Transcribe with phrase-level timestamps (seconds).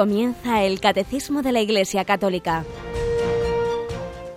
[0.00, 2.64] Comienza el Catecismo de la Iglesia Católica,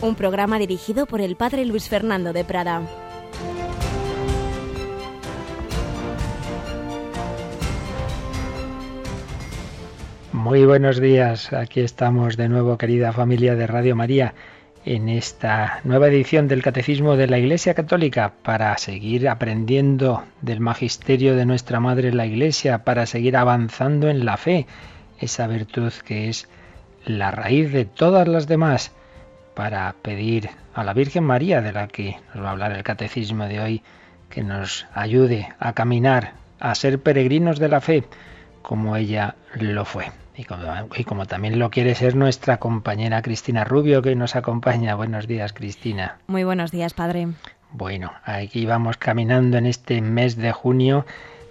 [0.02, 2.82] un programa dirigido por el Padre Luis Fernando de Prada.
[10.34, 14.34] Muy buenos días, aquí estamos de nuevo querida familia de Radio María
[14.84, 21.38] en esta nueva edición del Catecismo de la Iglesia Católica para seguir aprendiendo del magisterio
[21.38, 24.68] de nuestra Madre la Iglesia, para seguir avanzando en la fe,
[25.24, 26.48] esa virtud que es
[27.06, 28.92] la raíz de todas las demás,
[29.54, 33.46] para pedir a la Virgen María, de la que nos va a hablar el Catecismo
[33.46, 33.84] de hoy,
[34.30, 38.04] que nos ayude a caminar, a ser peregrinos de la fe,
[38.62, 40.12] como ella lo fue.
[40.36, 44.96] Y como, también lo quiere ser nuestra compañera Cristina Rubio, que nos acompaña.
[44.96, 46.18] Buenos días, Cristina.
[46.26, 47.28] Muy buenos días, padre.
[47.72, 51.06] Bueno, aquí vamos caminando en este mes de junio,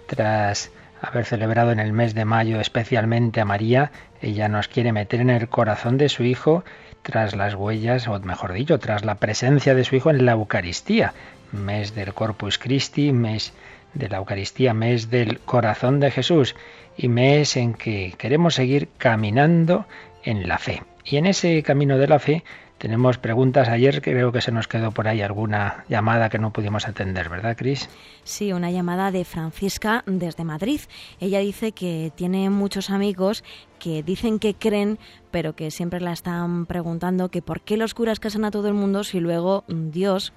[0.07, 0.69] tras
[1.03, 3.91] haber celebrado en el mes de mayo especialmente a María.
[4.21, 6.63] Ella nos quiere meter en el corazón de su Hijo
[7.01, 11.13] tras las huellas, o mejor dicho, tras la presencia de su Hijo en la Eucaristía.
[11.51, 13.53] Mes del Corpus Christi, mes
[13.93, 16.55] de la Eucaristía, mes del corazón de Jesús
[16.97, 19.85] y mes en que queremos seguir caminando
[20.23, 20.83] en la fe.
[21.03, 22.43] Y en ese camino de la fe
[22.83, 23.69] tenemos preguntas.
[23.69, 27.55] Ayer creo que se nos quedó por ahí alguna llamada que no pudimos atender, ¿verdad,
[27.55, 27.89] Cris?
[28.25, 30.81] Sí, una llamada de Francisca desde Madrid.
[31.21, 33.45] Ella dice que tiene muchos amigos
[33.79, 34.99] que dicen que creen,
[35.31, 38.73] pero que siempre la están preguntando que por qué los curas casan a todo el
[38.73, 40.33] mundo si luego Dios,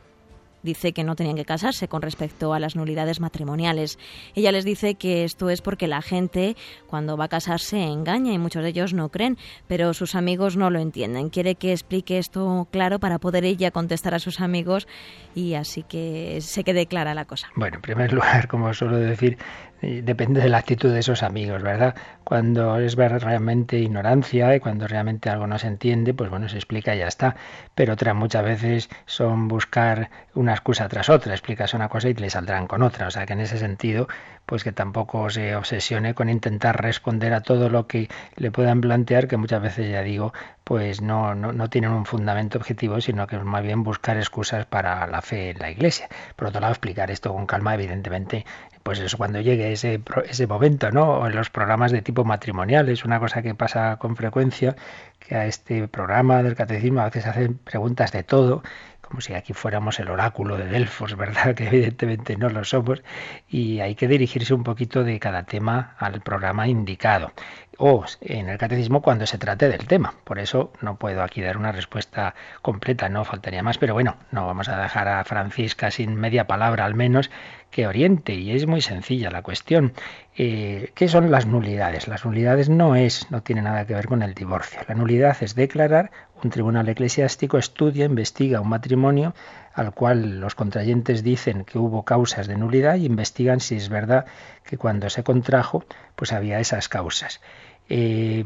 [0.67, 3.99] dice que no tenían que casarse con respecto a las nulidades matrimoniales.
[4.35, 8.39] Ella les dice que esto es porque la gente cuando va a casarse engaña y
[8.39, 11.31] muchos de ellos no creen, pero sus amigos no lo entienden.
[11.31, 14.87] Quiere que explique esto claro para poder ella contestar a sus amigos
[15.35, 17.49] y así que se quede clara la cosa.
[17.57, 19.39] Bueno, en primer lugar, como suelo decir,
[19.81, 21.95] depende de la actitud de esos amigos, ¿verdad?
[22.25, 26.95] Cuando es realmente ignorancia y cuando realmente algo no se entiende, pues bueno, se explica
[26.95, 27.37] y ya está.
[27.75, 32.31] Pero otras muchas veces son buscar una excusa tras otra, explicas una cosa y le
[32.31, 33.07] saldrán con otra.
[33.07, 34.09] O sea que en ese sentido,
[34.47, 39.29] pues que tampoco se obsesione con intentar responder a todo lo que le puedan plantear,
[39.29, 40.33] que muchas veces ya digo,
[40.65, 44.67] pues no, no, no tienen un fundamento objetivo, sino que es más bien buscar excusas
[44.67, 46.09] para la fe en la Iglesia.
[46.35, 48.45] Por otro lado, explicar esto con calma, evidentemente,
[48.87, 51.27] pues eso cuando llegue ese, ese momento, ¿no?
[51.27, 54.77] en los programas de tipo matrimonial, es una cosa que pasa con frecuencia,
[55.19, 58.63] que a este programa del catecismo a veces hacen preguntas de todo,
[59.01, 61.57] como si aquí fuéramos el oráculo de Delfos, ¿verdad?
[61.57, 63.03] Que evidentemente no lo somos,
[63.49, 67.33] y hay que dirigirse un poquito de cada tema al programa indicado
[67.79, 70.15] o en el catecismo cuando se trate del tema.
[70.25, 74.47] Por eso no puedo aquí dar una respuesta completa, no faltaría más, pero bueno, no
[74.47, 77.31] vamos a dejar a Francisca sin media palabra al menos
[77.77, 79.93] que oriente y es muy sencilla la cuestión.
[80.35, 82.09] Eh, ¿Qué son las nulidades?
[82.09, 84.81] Las nulidades no es, no tiene nada que ver con el divorcio.
[84.89, 86.11] La nulidad es declarar
[86.43, 89.35] un tribunal eclesiástico estudia, investiga un matrimonio
[89.75, 94.25] al cual los contrayentes dicen que hubo causas de nulidad y investigan si es verdad
[94.65, 97.43] que cuando se contrajo pues había esas causas.
[97.89, 98.43] Eh,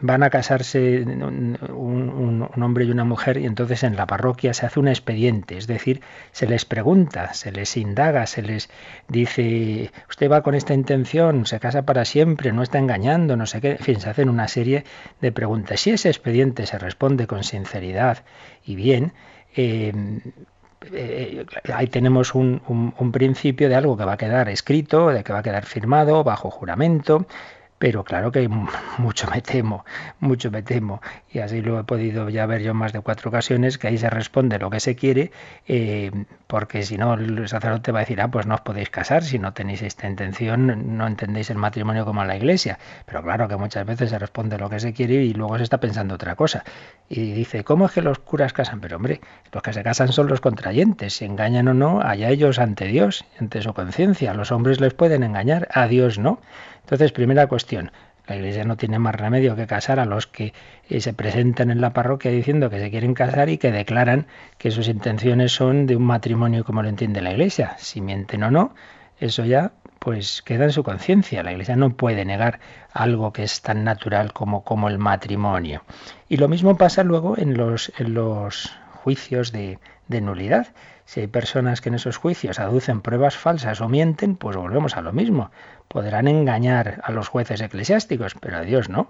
[0.00, 4.78] van a casarse un, hombre y una mujer y entonces en la parroquia se hace
[4.78, 6.00] un expediente, es decir,
[6.30, 8.70] se les pregunta, se les indaga, se les
[9.08, 13.60] dice, usted va con esta intención, se casa para siempre, no está engañando, no sé
[13.60, 14.84] qué, en fin, se hacen una serie
[15.20, 15.80] de preguntas.
[15.80, 18.18] Si ese expediente se responde con sinceridad
[18.64, 19.12] y bien,
[19.56, 19.92] eh,
[20.92, 22.60] eh, ahí tenemos un,
[23.12, 26.50] principio de algo que va a quedar escrito, de que va a quedar firmado bajo
[26.50, 27.26] juramento,
[27.78, 28.48] pero claro que
[28.98, 29.84] mucho me temo,
[30.20, 33.78] mucho me temo, y así lo he podido ya ver yo más de cuatro ocasiones,
[33.78, 35.32] que ahí se responde lo que se quiere,
[35.66, 36.10] eh,
[36.46, 39.38] porque si no el sacerdote va a decir, ah, pues no os podéis casar, si
[39.38, 43.84] no tenéis esta intención, no entendéis el matrimonio como la iglesia, pero claro que muchas
[43.86, 46.64] veces se responde lo que se quiere y luego se está pensando otra cosa.
[47.08, 48.80] Y dice, ¿cómo es que los curas casan?
[48.80, 49.20] Pero hombre,
[49.52, 53.24] los que se casan son los contrayentes, si engañan o no, allá ellos ante Dios,
[53.38, 56.40] ante su conciencia, los hombres les pueden engañar, a Dios no.
[56.84, 57.90] Entonces, primera cuestión,
[58.26, 60.54] la Iglesia no tiene más remedio que casar a los que
[60.88, 64.26] eh, se presentan en la parroquia diciendo que se quieren casar y que declaran
[64.56, 67.76] que sus intenciones son de un matrimonio como lo entiende la Iglesia.
[67.78, 68.74] Si mienten o no,
[69.20, 71.42] eso ya pues queda en su conciencia.
[71.42, 72.60] La Iglesia no puede negar
[72.92, 75.82] algo que es tan natural como, como el matrimonio.
[76.28, 78.72] Y lo mismo pasa luego en los, en los
[79.02, 79.78] juicios de,
[80.08, 80.68] de nulidad.
[81.06, 85.02] Si hay personas que en esos juicios aducen pruebas falsas o mienten, pues volvemos a
[85.02, 85.50] lo mismo.
[85.88, 89.08] Podrán engañar a los jueces eclesiásticos, pero a Dios no.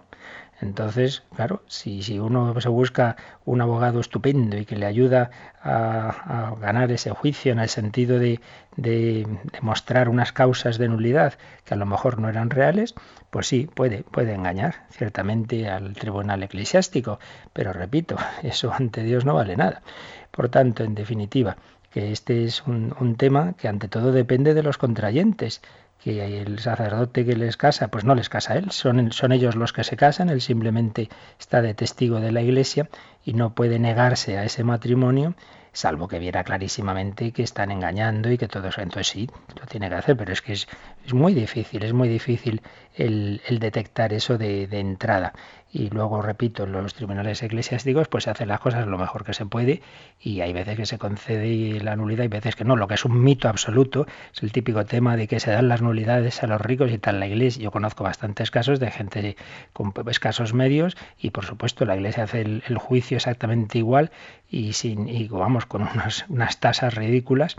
[0.60, 5.30] Entonces, claro, si, si uno se busca un abogado estupendo y que le ayuda
[5.62, 8.40] a, ganar ese juicio en el sentido de,
[8.76, 12.94] de demostrar unas causas de nulidad que a lo mejor no eran reales,
[13.30, 17.18] pues sí, puede, puede engañar ciertamente al tribunal eclesiástico,
[17.52, 19.82] pero repito, eso ante Dios no vale nada.
[20.30, 21.56] Por tanto, en definitiva,
[21.94, 25.62] que este es un, un tema que ante todo depende de los contrayentes
[26.02, 29.72] que el sacerdote que les casa, pues no les casa él, son, son ellos los
[29.72, 31.08] que se casan, él simplemente
[31.38, 32.88] está de testigo de la iglesia
[33.24, 35.34] y no puede negarse a ese matrimonio,
[35.72, 38.80] salvo que viera clarísimamente que están engañando y que todo eso.
[38.80, 40.66] Entonces sí, lo tiene que hacer, pero es que es,
[41.06, 42.60] es muy difícil, es muy difícil
[42.96, 45.32] el, el detectar eso de, de entrada
[45.74, 49.34] y luego, repito, en los tribunales eclesiásticos pues se hacen las cosas lo mejor que
[49.34, 49.82] se puede
[50.20, 52.76] y hay veces que se concede la nulidad y veces que no.
[52.76, 55.82] Lo que es un mito absoluto es el típico tema de que se dan las
[55.82, 57.18] nulidades a los ricos y tal.
[57.18, 59.36] La iglesia, yo conozco bastantes casos de gente
[59.72, 64.12] con escasos medios y por supuesto la iglesia hace el, juicio exactamente igual
[64.48, 67.56] y, sin, y vamos con unas, unas tasas ridículas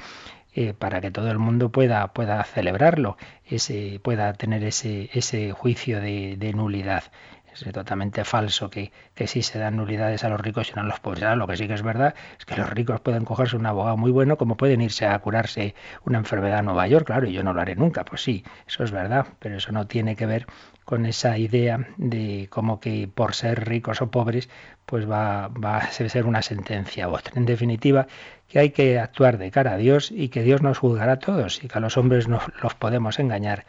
[0.53, 5.99] eh, para que todo el mundo pueda, pueda celebrarlo, ese, pueda tener ese, ese juicio
[5.99, 7.03] de, de nulidad
[7.55, 10.85] es totalmente falso que, que sí se dan nulidades a los ricos y no a
[10.85, 11.23] los pobres.
[11.37, 14.11] lo que sí que es verdad es que los ricos pueden cogerse un abogado muy
[14.11, 17.53] bueno como pueden irse a curarse una enfermedad en Nueva York, claro, y yo no
[17.53, 18.03] lo haré nunca.
[18.05, 20.47] Pues sí, eso es verdad, pero eso no tiene que ver
[20.83, 24.49] con esa idea de como que por ser ricos o pobres
[24.85, 27.33] pues va, va a ser una sentencia u otra.
[27.35, 28.07] En definitiva,
[28.47, 31.63] que hay que actuar de cara a Dios y que Dios nos juzgará a todos
[31.63, 33.65] y que a los hombres no los podemos engañar,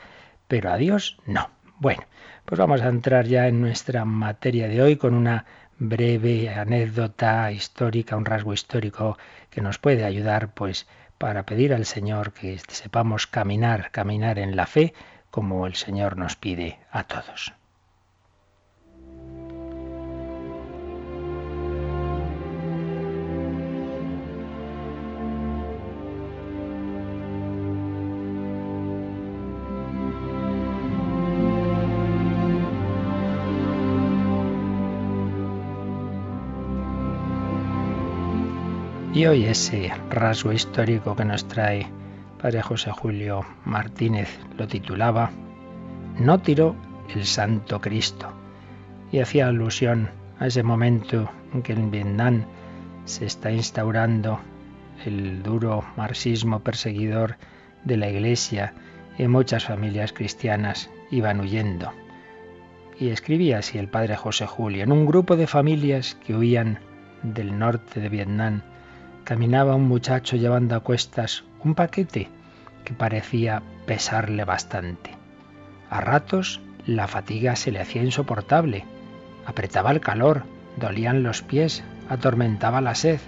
[0.48, 1.48] pero a Dios no.
[1.78, 2.02] Bueno,
[2.46, 5.44] pues vamos a entrar ya en nuestra materia de hoy con una
[5.78, 9.18] breve anécdota histórica, un rasgo histórico
[9.50, 10.86] que nos puede ayudar pues
[11.18, 14.94] para pedir al Señor que sepamos caminar, caminar en la fe
[15.30, 17.52] como el Señor nos pide a todos.
[39.16, 41.86] Y hoy ese rasgo histórico que nos trae
[42.38, 45.30] Padre José Julio Martínez lo titulaba
[46.18, 46.76] No tiró
[47.14, 48.30] el Santo Cristo
[49.10, 52.44] y hacía alusión a ese momento en que en Vietnam
[53.06, 54.38] se está instaurando
[55.06, 57.38] el duro marxismo perseguidor
[57.84, 58.74] de la Iglesia
[59.16, 61.90] y muchas familias cristianas iban huyendo.
[63.00, 66.80] Y escribía así el padre José Julio, en un grupo de familias que huían
[67.22, 68.60] del norte de Vietnam,
[69.26, 72.28] caminaba un muchacho llevando a cuestas un paquete
[72.84, 75.10] que parecía pesarle bastante.
[75.90, 78.84] A ratos la fatiga se le hacía insoportable,
[79.44, 80.44] apretaba el calor,
[80.76, 83.18] dolían los pies, atormentaba la sed.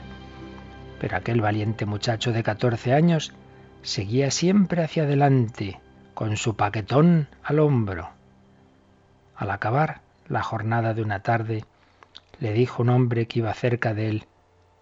[1.00, 3.32] Pero aquel valiente muchacho de 14 años
[3.82, 5.80] seguía siempre hacia adelante,
[6.14, 8.10] con su paquetón al hombro.
[9.34, 11.64] Al acabar la jornada de una tarde,
[12.38, 14.26] le dijo un hombre que iba cerca de él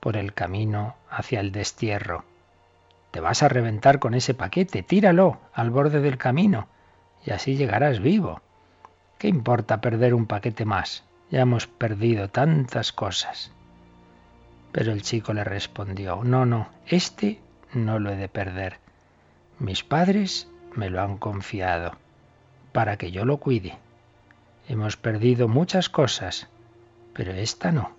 [0.00, 2.24] por el camino hacia el destierro.
[3.10, 6.68] Te vas a reventar con ese paquete, tíralo al borde del camino
[7.24, 8.40] y así llegarás vivo.
[9.18, 11.04] ¿Qué importa perder un paquete más?
[11.30, 13.52] Ya hemos perdido tantas cosas.
[14.72, 17.40] Pero el chico le respondió, no, no, este
[17.72, 18.78] no lo he de perder.
[19.58, 21.96] Mis padres me lo han confiado
[22.72, 23.78] para que yo lo cuide.
[24.68, 26.48] Hemos perdido muchas cosas,
[27.14, 27.95] pero esta no.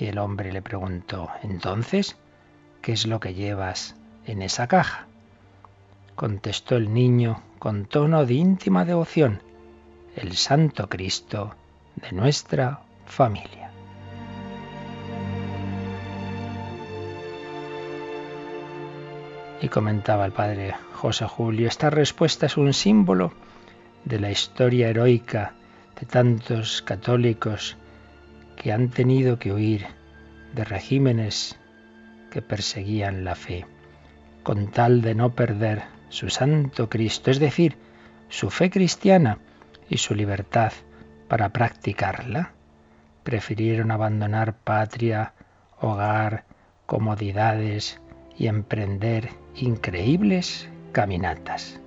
[0.00, 2.16] Y el hombre le preguntó, entonces,
[2.82, 5.08] ¿qué es lo que llevas en esa caja?
[6.14, 9.42] Contestó el niño con tono de íntima devoción,
[10.14, 11.56] el Santo Cristo
[11.96, 13.72] de nuestra familia.
[19.60, 23.32] Y comentaba el padre José Julio, esta respuesta es un símbolo
[24.04, 25.54] de la historia heroica
[25.98, 27.76] de tantos católicos
[28.58, 29.86] que han tenido que huir
[30.54, 31.58] de regímenes
[32.30, 33.64] que perseguían la fe,
[34.42, 37.76] con tal de no perder su santo Cristo, es decir,
[38.28, 39.38] su fe cristiana
[39.88, 40.72] y su libertad
[41.28, 42.52] para practicarla.
[43.22, 45.34] Prefirieron abandonar patria,
[45.80, 46.44] hogar,
[46.86, 48.00] comodidades
[48.36, 51.80] y emprender increíbles caminatas.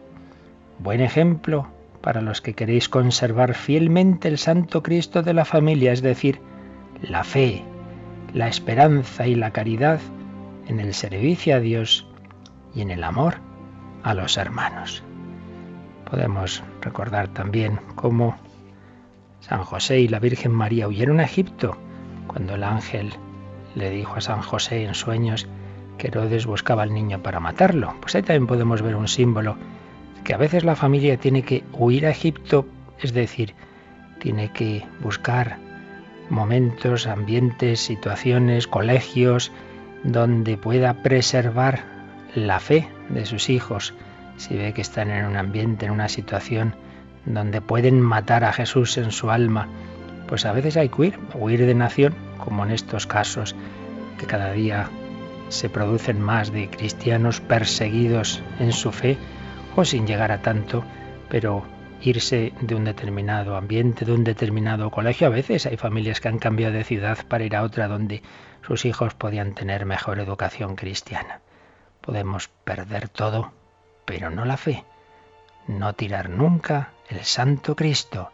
[0.80, 1.68] Buen ejemplo
[2.02, 6.40] para los que queréis conservar fielmente el Santo Cristo de la familia, es decir,
[7.02, 7.64] la fe,
[8.34, 10.00] la esperanza y la caridad
[10.68, 12.08] en el servicio a Dios
[12.74, 13.36] y en el amor
[14.04, 15.04] a los hermanos.
[16.10, 18.38] Podemos recordar también cómo
[19.40, 21.78] San José y la Virgen María huyeron a Egipto
[22.28, 23.12] cuando el ángel
[23.76, 25.48] le dijo a San José en sueños
[25.98, 27.96] que Herodes buscaba al niño para matarlo.
[28.02, 29.56] Pues ahí también podemos ver un símbolo
[30.24, 32.66] que a veces la familia tiene que huir a Egipto,
[33.00, 33.56] es decir,
[34.20, 35.58] tiene que buscar
[36.32, 39.52] momentos, ambientes, situaciones, colegios,
[40.04, 41.84] donde pueda preservar
[42.34, 43.94] la fe de sus hijos.
[44.38, 46.74] Si ve que están en un ambiente, en una situación
[47.26, 49.68] donde pueden matar a Jesús en su alma,
[50.28, 53.56] pues a veces hay que huir, huir de nación, como en estos casos
[54.18, 54.90] que cada día
[55.50, 59.18] se producen más de cristianos perseguidos en su fe,
[59.76, 60.84] o sin llegar a tanto,
[61.30, 61.64] pero
[62.02, 65.28] irse de un determinado ambiente, de un determinado colegio.
[65.28, 68.24] A veces hay familias que han cambiado de ciudad para ir a otra donde
[68.66, 71.42] sus hijos podían tener mejor educación cristiana.
[72.02, 73.54] Podemos perder todo,
[74.06, 74.84] pero no la fe.
[75.68, 78.32] No tirar nunca el Santo Cristo.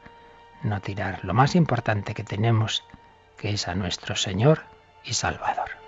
[0.64, 2.84] No tirar lo más importante que tenemos,
[3.38, 4.62] que es a nuestro Señor
[5.04, 5.87] y Salvador.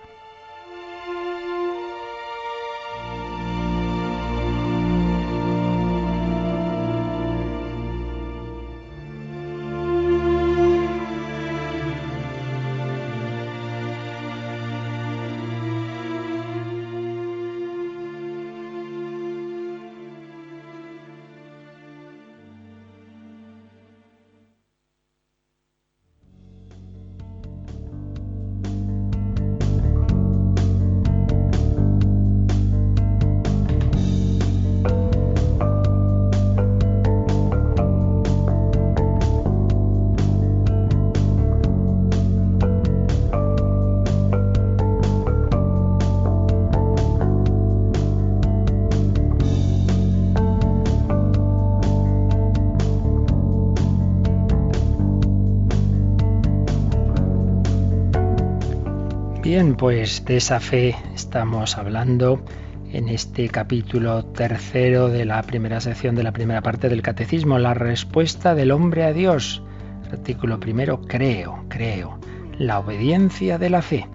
[59.80, 62.44] Pues de esa fe estamos hablando
[62.92, 67.74] en este capítulo tercero de la primera sección de la primera parte del Catecismo, la
[67.74, 69.64] respuesta del hombre a Dios.
[70.12, 72.20] Artículo primero, creo, creo,
[72.58, 74.06] la obediencia de la fe.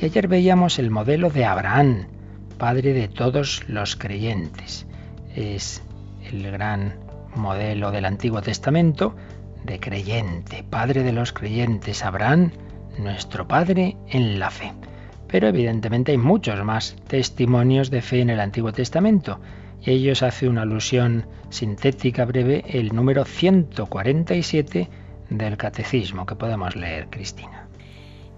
[0.00, 2.08] Y ayer veíamos el modelo de Abraham,
[2.58, 4.88] padre de todos los creyentes.
[5.36, 5.84] Es
[6.24, 6.96] el gran
[7.36, 9.14] modelo del Antiguo Testamento
[9.62, 12.50] de creyente, padre de los creyentes, Abraham,
[12.98, 14.72] nuestro Padre en la fe.
[15.32, 19.40] Pero evidentemente hay muchos más testimonios de fe en el Antiguo Testamento.
[19.80, 24.90] Y ellos hace una alusión sintética breve el número 147
[25.30, 27.66] del Catecismo que podemos leer, Cristina.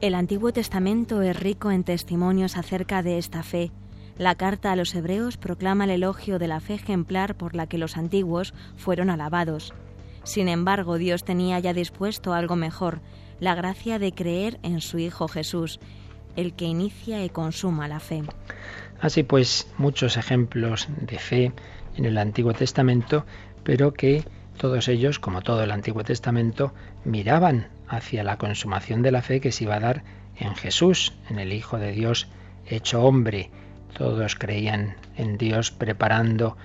[0.01, 3.73] El Antiguo Testamento es rico en testimonios acerca de esta fe.
[4.17, 7.79] La carta a los hebreos proclama el elogio de la fe ejemplar por la que
[7.79, 9.75] los antiguos fueron alabados.
[10.23, 13.01] Sin embargo, Dios tenía ya dispuesto algo mejor,
[13.41, 15.81] la gracia de creer en su Hijo Jesús,
[16.37, 18.23] el que inicia y consuma la fe.
[19.01, 21.53] Así pues, muchos ejemplos de fe
[21.97, 23.27] en el Antiguo Testamento,
[23.63, 24.25] pero que
[24.57, 26.73] todos ellos, como todo el Antiguo Testamento,
[27.05, 30.05] miraban hacia la consumación de la fe que se iba a dar
[30.37, 32.29] en Jesús, en el Hijo de Dios
[32.67, 33.51] hecho hombre.
[33.97, 36.57] Todos creían en Dios preparando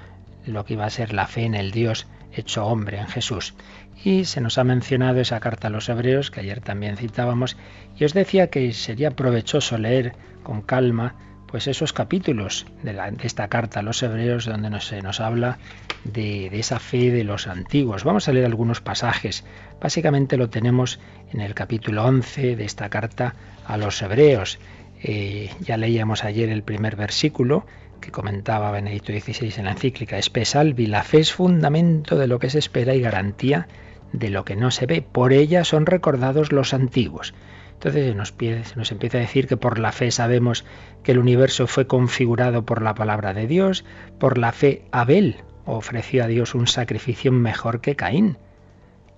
[0.45, 3.53] lo que iba a ser la fe en el Dios hecho hombre, en Jesús.
[4.03, 7.57] Y se nos ha mencionado esa carta a los hebreos, que ayer también citábamos,
[7.97, 10.13] y os decía que sería provechoso leer
[10.43, 11.15] con calma
[11.47, 15.57] pues esos capítulos de, esta carta a los hebreos donde se nos habla
[16.03, 18.03] de, esa fe de los antiguos.
[18.03, 19.43] Vamos a leer algunos pasajes.
[19.81, 20.99] Básicamente lo tenemos
[21.33, 23.33] en el capítulo 11 de esta carta
[23.65, 24.59] a los hebreos.
[25.01, 27.65] Eh, ya leíamos ayer el primer versículo
[27.99, 30.85] que comentaba Benedicto XVI en la encíclica Espesalvi.
[30.85, 33.67] La fe es fundamento de lo que se espera y garantía
[34.13, 35.01] de lo que no se ve.
[35.01, 37.33] Por ella son recordados los antiguos.
[37.73, 38.33] Entonces nos,
[38.75, 40.65] nos empieza a decir que por la fe sabemos
[41.03, 43.85] que el universo fue configurado por la palabra de Dios,
[44.19, 48.37] por la fe Abel ofreció a Dios un sacrificio mejor que Caín.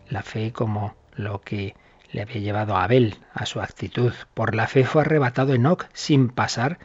[0.10, 1.76] La fe como lo que
[2.12, 4.14] le había llevado a Abel a su actitud.
[4.34, 6.80] Por la fe fue arrebatado Enoch sin pasar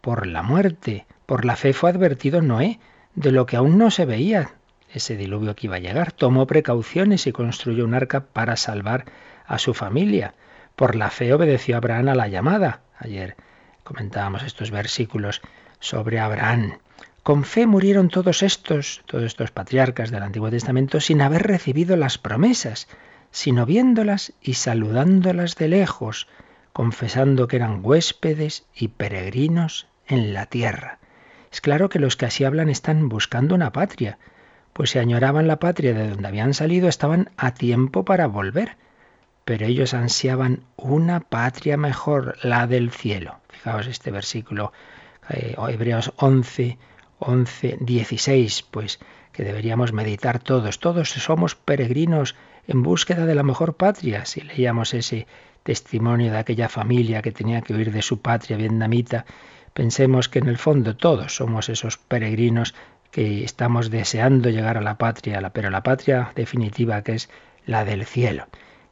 [0.00, 1.06] por la muerte.
[1.26, 2.80] Por la fe fue advertido Noé
[3.14, 4.54] de lo que aún no se veía,
[4.92, 6.12] ese diluvio que iba a llegar.
[6.12, 9.04] Tomó precauciones y construyó un arca para salvar
[9.46, 10.34] a su familia.
[10.76, 12.80] Por la fe obedeció Abraham a la llamada.
[12.98, 13.36] Ayer
[13.84, 15.42] comentábamos estos versículos
[15.78, 16.78] sobre Abraham.
[17.22, 22.16] Con fe murieron todos estos, todos estos patriarcas del Antiguo Testamento sin haber recibido las
[22.16, 22.88] promesas,
[23.30, 26.28] sino viéndolas y saludándolas de lejos,
[26.72, 30.98] confesando que eran huéspedes y peregrinos en la tierra.
[31.52, 34.18] Es claro que los que así hablan están buscando una patria,
[34.72, 38.76] pues si añoraban la patria de donde habían salido estaban a tiempo para volver.
[39.44, 43.40] pero ellos ansiaban una patria mejor, la del cielo.
[43.48, 44.72] Fijaos este versículo,
[45.28, 46.78] eh, Hebreos 11,
[47.18, 49.00] 11, 16, pues
[49.32, 50.78] que deberíamos meditar todos.
[50.78, 52.36] Todos somos peregrinos
[52.66, 54.24] en búsqueda de la mejor patria.
[54.24, 55.26] Si leíamos ese
[55.62, 59.24] testimonio de aquella familia que tenía que huir de su patria vietnamita,
[59.74, 62.74] pensemos que en el fondo todos somos esos peregrinos
[63.10, 67.28] que estamos deseando llegar a la patria, pero la patria definitiva que es
[67.66, 68.46] la del cielo.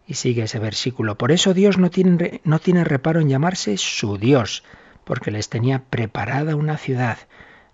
[0.07, 1.19] Y sigue ese versículo.
[1.19, 4.65] Por eso Dios no tiene, no tiene reparo en llamarse su Dios,
[5.05, 7.19] porque les tenía preparada una ciudad.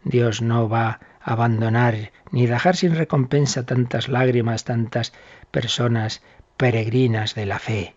[0.03, 5.13] Dios no va a abandonar ni dejar sin recompensa tantas lágrimas, tantas
[5.51, 6.23] personas
[6.57, 7.95] peregrinas de la fe.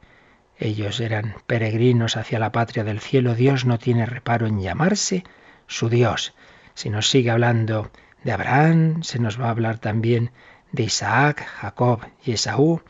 [0.60, 3.36] Ellos eran peregrinos hacia la patria del cielo.
[3.36, 5.24] Dios no tiene reparo en llamarse
[5.68, 6.34] su Dios.
[6.74, 7.92] Si nos sigue hablando
[8.24, 10.32] de Abraham, se nos va a hablar también
[10.72, 12.82] de Isaac, Jacob y Esaú,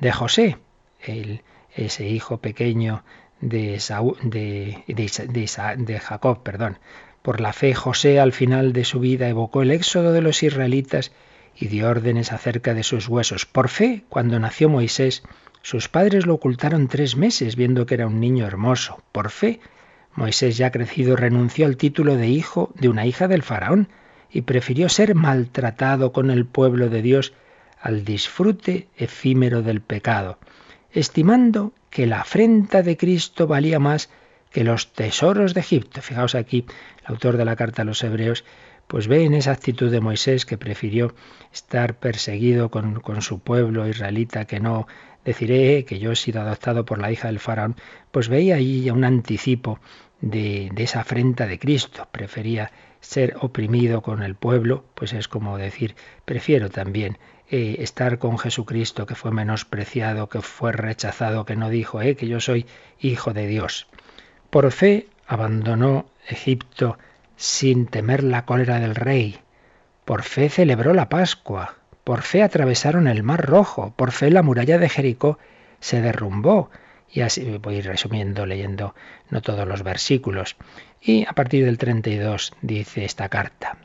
[0.00, 0.58] de José,
[1.00, 1.42] el,
[1.74, 3.04] ese hijo pequeño
[3.40, 3.80] de,
[4.22, 6.78] de, de, de Jacob, perdón.
[7.22, 11.12] Por la fe, José al final de su vida evocó el éxodo de los israelitas
[11.56, 13.46] y dio órdenes acerca de sus huesos.
[13.46, 15.22] Por fe, cuando nació Moisés,
[15.62, 19.02] sus padres lo ocultaron tres meses, viendo que era un niño hermoso.
[19.10, 19.60] Por fe,
[20.14, 23.88] Moisés ya crecido renunció al título de hijo de una hija del faraón
[24.30, 27.32] y prefirió ser maltratado con el pueblo de Dios
[27.80, 30.38] al disfrute efímero del pecado,
[30.92, 34.10] estimando que la afrenta de Cristo valía más
[34.50, 36.02] que los tesoros de Egipto.
[36.02, 36.64] Fijaos aquí,
[37.00, 38.44] el autor de la carta a los hebreos,
[38.86, 41.14] pues ve en esa actitud de Moisés que prefirió
[41.52, 44.86] estar perseguido con, con su pueblo israelita que no
[45.24, 47.76] deciré que yo he sido adoptado por la hija del faraón,
[48.12, 49.80] pues veía ahí un anticipo
[50.20, 52.08] de, de esa afrenta de Cristo.
[52.12, 52.70] Prefería
[53.06, 55.94] ser oprimido con el pueblo, pues es como decir,
[56.24, 62.02] prefiero también eh, estar con Jesucristo, que fue menospreciado, que fue rechazado, que no dijo,
[62.02, 62.66] eh, que yo soy
[62.98, 63.86] hijo de Dios.
[64.50, 66.98] Por fe abandonó Egipto
[67.36, 69.38] sin temer la cólera del rey.
[70.04, 71.76] Por fe celebró la Pascua.
[72.02, 73.94] Por fe atravesaron el Mar Rojo.
[73.96, 75.38] Por fe la muralla de Jericó
[75.78, 76.70] se derrumbó.
[77.08, 78.96] Y así voy resumiendo, leyendo
[79.30, 80.56] no todos los versículos.
[81.06, 83.78] Y a partir del 32 dice esta carta.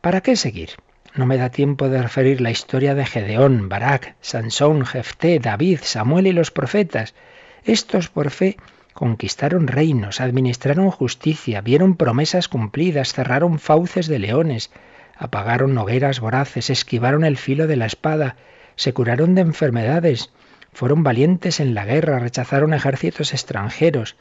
[0.00, 0.70] ¿Para qué seguir?
[1.14, 6.28] No me da tiempo de referir la historia de Gedeón, Barak, Sansón, Jefté, David, Samuel
[6.28, 7.14] y los profetas.
[7.64, 8.56] Estos por fe
[8.94, 14.70] conquistaron reinos, administraron justicia, vieron promesas cumplidas, cerraron fauces de leones,
[15.18, 18.36] apagaron hogueras voraces, esquivaron el filo de la espada,
[18.76, 20.30] se curaron de enfermedades,
[20.72, 24.16] fueron valientes en la guerra, rechazaron ejércitos extranjeros.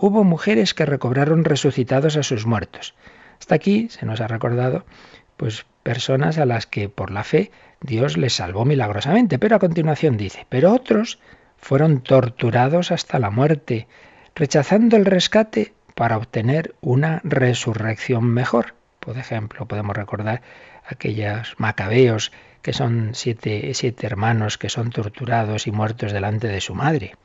[0.00, 2.94] Hubo mujeres que recobraron resucitados a sus muertos.
[3.40, 4.84] Hasta aquí se nos ha recordado,
[5.36, 9.40] pues personas a las que por la fe Dios les salvó milagrosamente.
[9.40, 11.18] Pero a continuación dice, pero otros
[11.56, 13.88] fueron torturados hasta la muerte,
[14.36, 18.74] rechazando el rescate para obtener una resurrección mejor.
[19.00, 20.42] Por ejemplo, podemos recordar
[20.86, 22.30] aquellos macabeos
[22.62, 27.16] que son siete, siete hermanos que son torturados y muertos delante de su madre.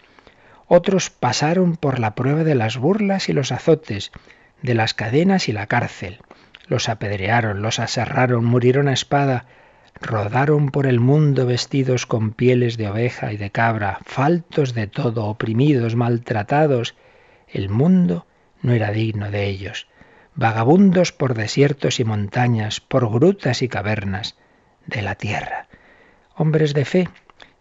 [0.68, 4.12] Otros pasaron por la prueba de las burlas y los azotes,
[4.62, 6.20] de las cadenas y la cárcel.
[6.68, 9.46] Los apedrearon, los aserraron, murieron a espada,
[10.00, 15.26] rodaron por el mundo vestidos con pieles de oveja y de cabra, faltos de todo,
[15.26, 16.96] oprimidos, maltratados.
[17.48, 18.26] El mundo
[18.62, 19.88] no era digno de ellos.
[20.36, 24.36] Vagabundos por desiertos y montañas, por grutas y cavernas
[24.88, 25.68] de la tierra.
[26.36, 27.10] Hombres de fe.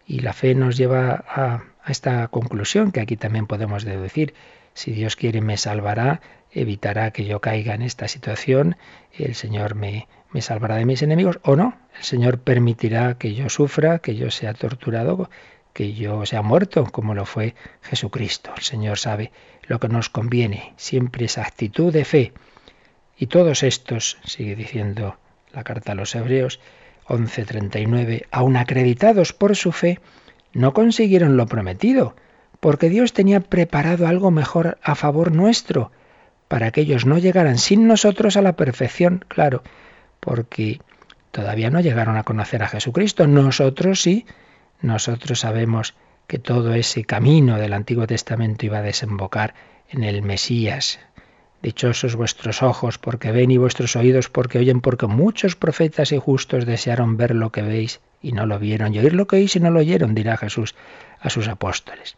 [0.05, 4.33] Y la fe nos lleva a, a esta conclusión que aquí también podemos deducir.
[4.73, 8.77] Si Dios quiere me salvará, evitará que yo caiga en esta situación,
[9.11, 13.49] el Señor me, me salvará de mis enemigos o no, el Señor permitirá que yo
[13.49, 15.29] sufra, que yo sea torturado,
[15.73, 18.51] que yo sea muerto, como lo fue Jesucristo.
[18.55, 19.31] El Señor sabe
[19.63, 22.33] lo que nos conviene, siempre esa actitud de fe.
[23.17, 25.17] Y todos estos, sigue diciendo
[25.51, 26.59] la carta a los Hebreos
[27.07, 29.99] 11:39, aun acreditados por su fe,
[30.53, 32.15] no consiguieron lo prometido,
[32.59, 35.91] porque Dios tenía preparado algo mejor a favor nuestro,
[36.47, 39.63] para que ellos no llegaran sin nosotros a la perfección, claro,
[40.19, 40.79] porque
[41.31, 43.27] todavía no llegaron a conocer a Jesucristo.
[43.27, 44.25] Nosotros sí,
[44.81, 45.95] nosotros sabemos
[46.27, 49.55] que todo ese camino del Antiguo Testamento iba a desembocar
[49.89, 50.99] en el Mesías.
[51.63, 56.65] Dichosos vuestros ojos porque ven y vuestros oídos porque oyen, porque muchos profetas y justos
[56.65, 59.61] desearon ver lo que veis y no lo vieron, y oír lo que oís y
[59.61, 60.75] no lo oyeron, dirá Jesús
[61.21, 62.17] a sus apóstoles.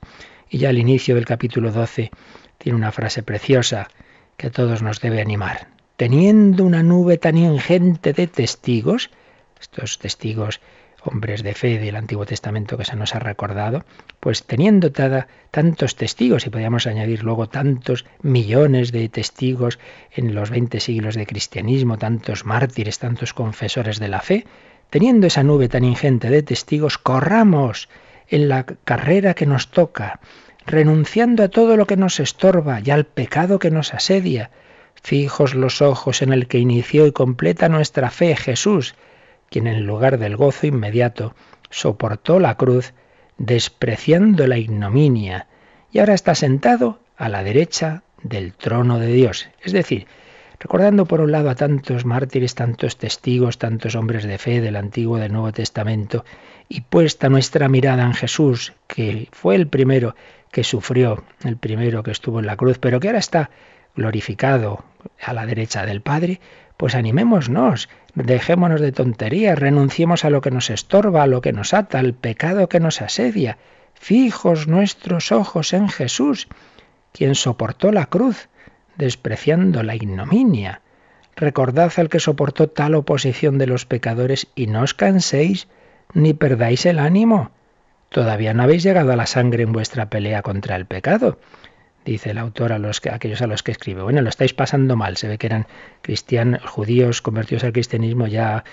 [0.50, 2.10] Y ya al inicio del capítulo 12
[2.58, 3.88] tiene una frase preciosa
[4.36, 5.68] que a todos nos debe animar.
[5.96, 9.12] Teniendo una nube tan ingente de testigos,
[9.62, 10.60] estos testigos
[11.06, 13.86] hombres de fe del Antiguo Testamento que se nos ha recordado,
[14.20, 19.80] pues teniendo tantos testigos, y podríamos añadir luego tantos millones de testigos
[20.12, 24.46] en los 20 siglos de cristianismo, tantos mártires, tantos confesores de la fe,
[24.90, 27.90] teniendo esa nube tan ingente de testigos, corramos
[28.28, 30.20] en la carrera que nos toca,
[30.66, 34.50] renunciando a todo lo que nos estorba y al pecado que nos asedia,
[35.02, 38.96] fijos los ojos en el que inició y completa nuestra fe, Jesús,
[39.56, 41.34] quien en lugar del gozo inmediato
[41.70, 42.92] soportó la cruz,
[43.38, 45.48] despreciando la ignominia,
[45.94, 49.48] y ahora está sentado a la derecha del trono de Dios.
[49.64, 50.08] Es decir,
[50.60, 55.18] recordando por un lado a tantos mártires, tantos testigos, tantos hombres de fe del Antiguo
[55.18, 56.26] y del Nuevo Testamento,
[56.68, 60.18] y puesta nuestra mirada en Jesús, que fue el primero
[60.52, 63.52] que sufrió, el primero que estuvo en la cruz, pero que ahora está
[63.96, 64.84] glorificado
[65.24, 66.42] a la derecha del Padre,
[66.78, 71.74] pues animémonos, dejémonos de tonterías, renunciemos a lo que nos estorba, a lo que nos
[71.74, 73.58] ata, al pecado que nos asedia.
[73.94, 76.48] Fijos nuestros ojos en Jesús,
[77.14, 78.50] quien soportó la cruz,
[78.98, 80.82] despreciando la ignominia.
[81.36, 85.68] Recordad al que soportó tal oposición de los pecadores y no os canséis
[86.14, 87.52] ni perdáis el ánimo.
[88.10, 91.38] Todavía no habéis llegado a la sangre en vuestra pelea contra el pecado
[92.06, 94.04] dice el autor a los que, aquellos a los que escribe.
[94.04, 95.18] Bueno, lo estáis pasando mal.
[95.18, 95.68] Se ve que eran
[96.02, 98.64] cristianos, judíos convertidos al cristianismo ya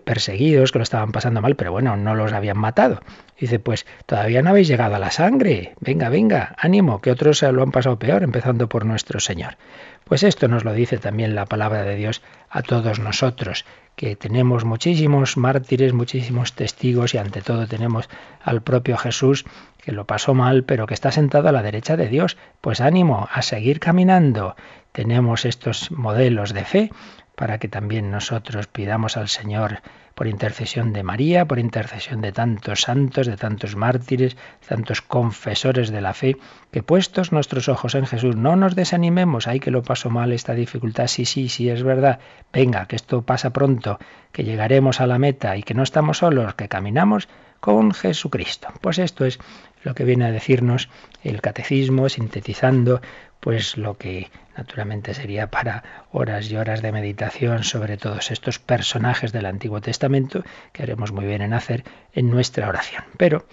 [0.00, 3.00] perseguidos, que lo estaban pasando mal, pero bueno, no los habían matado.
[3.38, 5.74] Dice, pues todavía no habéis llegado a la sangre.
[5.80, 9.56] Venga, venga, ánimo, que otros lo han pasado peor, empezando por nuestro Señor.
[10.04, 13.64] Pues esto nos lo dice también la palabra de Dios a todos nosotros,
[13.96, 18.08] que tenemos muchísimos mártires, muchísimos testigos y ante todo tenemos
[18.42, 19.44] al propio Jesús
[19.82, 22.36] que lo pasó mal, pero que está sentado a la derecha de Dios.
[22.60, 24.54] Pues ánimo a seguir caminando.
[24.92, 26.90] Tenemos estos modelos de fe
[27.34, 29.80] para que también nosotros pidamos al Señor
[30.14, 34.36] por intercesión de María, por intercesión de tantos santos, de tantos mártires,
[34.68, 36.36] tantos confesores de la fe,
[36.70, 40.54] que puestos nuestros ojos en Jesús, no nos desanimemos, ay que lo paso mal esta
[40.54, 42.20] dificultad, sí, sí, sí, es verdad,
[42.52, 43.98] venga, que esto pasa pronto,
[44.32, 47.28] que llegaremos a la meta y que no estamos solos, que caminamos
[47.60, 48.68] con Jesucristo.
[48.80, 49.38] Pues esto es
[49.84, 50.88] lo que viene a decirnos
[51.22, 53.00] el catecismo, sintetizando
[53.42, 59.32] pues lo que naturalmente sería para horas y horas de meditación sobre todos estos personajes
[59.32, 63.02] del Antiguo Testamento, que haremos muy bien en hacer en nuestra oración.
[63.16, 63.44] Pero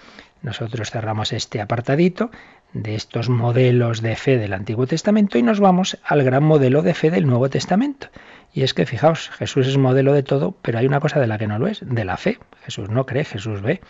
[0.43, 2.30] nosotros cerramos este apartadito
[2.71, 6.93] de estos modelos de fe del Antiguo Testamento y nos vamos al gran modelo de
[6.93, 8.10] fe del Nuevo Testamento.
[8.54, 11.39] Y es que fijaos, Jesús es modelo de todo, pero hay una cosa de la
[11.39, 12.38] que no lo es, de la fe.
[12.63, 13.82] Jesús no cree, Jesús ve.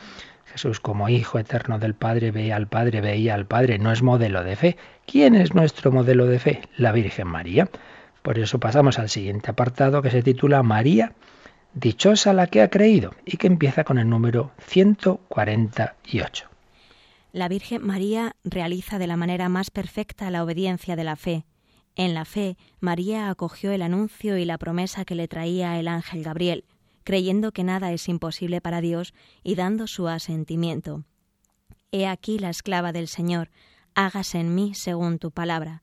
[0.60, 4.44] Jesús como Hijo eterno del Padre veía al Padre, veía al Padre, no es modelo
[4.44, 4.76] de fe.
[5.08, 6.62] ¿Quién es nuestro modelo de fe?
[6.76, 7.70] La Virgen María.
[8.22, 11.14] Por eso pasamos al siguiente apartado que se titula María,
[11.74, 16.50] dichosa la que ha creído y que empieza con el número 148.
[17.32, 21.46] La Virgen María realiza de la manera más perfecta la obediencia de la fe.
[21.96, 26.22] En la fe, María acogió el anuncio y la promesa que le traía el ángel
[26.22, 26.66] Gabriel
[27.10, 31.06] creyendo que nada es imposible para Dios y dando su asentimiento.
[31.92, 33.50] He aquí la esclava del Señor,
[33.96, 35.82] hágase en mí según tu palabra.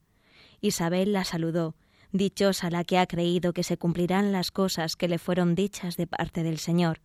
[0.61, 1.75] Isabel la saludó,
[2.13, 6.07] dichosa la que ha creído que se cumplirán las cosas que le fueron dichas de
[6.07, 7.01] parte del Señor.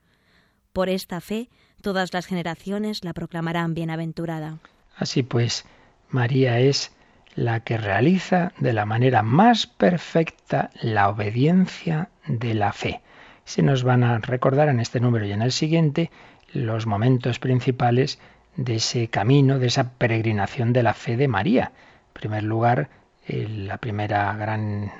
[0.72, 4.61] Por esta fe todas las generaciones la proclamarán bienaventurada.
[4.94, 5.64] Así pues,
[6.11, 6.92] María es
[7.35, 13.02] la que realiza de la manera más perfecta la obediencia de la fe
[13.44, 16.11] se nos van a recordar en este número y en el siguiente
[16.52, 18.18] los momentos principales
[18.57, 21.72] de ese camino, de esa peregrinación de la fe de María.
[22.09, 22.90] En primer lugar,
[23.26, 24.92] la primera gran,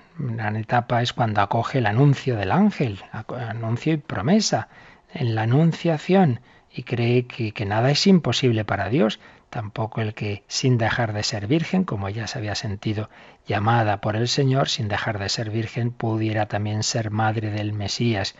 [0.57, 3.01] etapa es cuando acoge el anuncio del ángel,
[3.49, 4.69] anuncio y promesa,
[5.13, 6.41] en la anunciación,
[6.75, 9.21] y cree que nada es imposible para Dios
[9.53, 13.11] tampoco el que sin dejar de ser virgen, como ella se había sentido
[13.47, 18.35] llamada por el Señor, sin dejar de ser virgen, pudiera también ser madre del Mesías.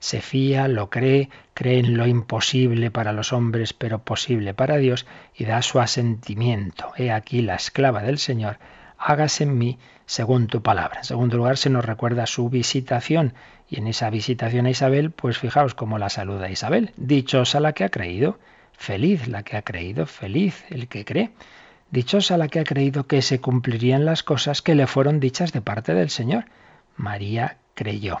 [0.00, 5.06] Se fía, lo cree, cree en lo imposible para los hombres, pero posible para Dios,
[5.36, 6.92] y da su asentimiento.
[6.96, 8.58] He aquí la esclava del Señor,
[8.98, 10.98] hágase en mí según tu palabra.
[10.98, 13.34] En segundo lugar, se nos recuerda su visitación,
[13.68, 17.84] y en esa visitación a Isabel, pues fijaos cómo la saluda Isabel, dichosa la que
[17.84, 18.40] ha creído
[18.76, 21.30] Feliz la que ha creído, feliz el que cree.
[21.90, 25.60] Dichosa la que ha creído que se cumplirían las cosas que le fueron dichas de
[25.60, 26.44] parte del Señor.
[26.96, 28.18] María creyó.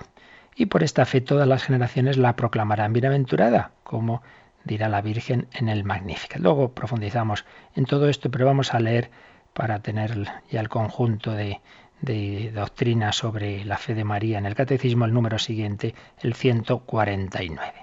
[0.54, 4.22] Y por esta fe todas las generaciones la proclamarán bienaventurada, como
[4.64, 6.38] dirá la Virgen en el Magnífico.
[6.38, 9.10] Luego profundizamos en todo esto, pero vamos a leer
[9.52, 11.60] para tener ya el conjunto de,
[12.00, 17.75] de doctrina sobre la fe de María en el Catecismo, el número siguiente, el 149.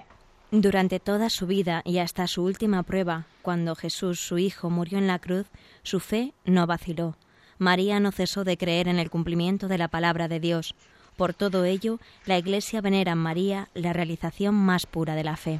[0.56, 5.08] Durante toda su vida y hasta su última prueba, cuando Jesús, su Hijo, murió en
[5.08, 5.48] la cruz,
[5.82, 7.16] su fe no vaciló.
[7.58, 10.76] María no cesó de creer en el cumplimiento de la palabra de Dios.
[11.16, 15.58] Por todo ello, la Iglesia venera en María la realización más pura de la fe.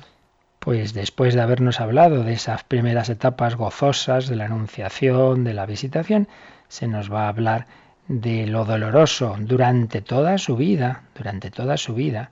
[0.61, 5.67] Pues después de habernos hablado de esas primeras etapas gozosas de la Anunciación, de la
[5.67, 6.29] visitación,
[6.69, 7.67] se nos va a hablar
[8.07, 12.31] de lo doloroso durante toda su vida, durante toda su vida,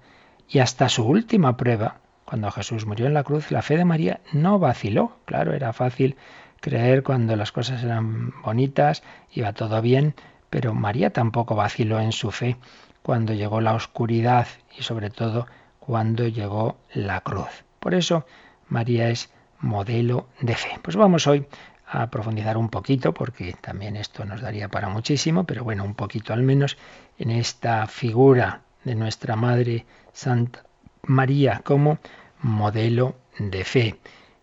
[0.49, 2.02] y hasta su última prueba,
[2.33, 5.19] cuando Jesús murió en la cruz, la fe de María no vaciló.
[5.27, 6.17] Claro, era fácil
[6.63, 10.15] creer cuando las cosas eran bonitas, iba todo bien,
[10.49, 12.57] pero María tampoco vaciló en su fe
[13.03, 14.47] cuando llegó la oscuridad
[14.79, 15.47] y sobre todo
[15.79, 17.67] cuando llegó la cruz.
[17.79, 18.25] Por eso
[18.67, 20.81] María es modelo de fe.
[20.81, 21.47] Pues vamos hoy
[21.87, 26.33] a profundizar un poquito, porque también esto nos daría para muchísimo, pero bueno, un poquito
[26.33, 26.79] al menos
[27.19, 30.65] en esta figura de nuestra Madre Santa
[31.03, 31.99] María como
[32.43, 33.97] modelo de fe.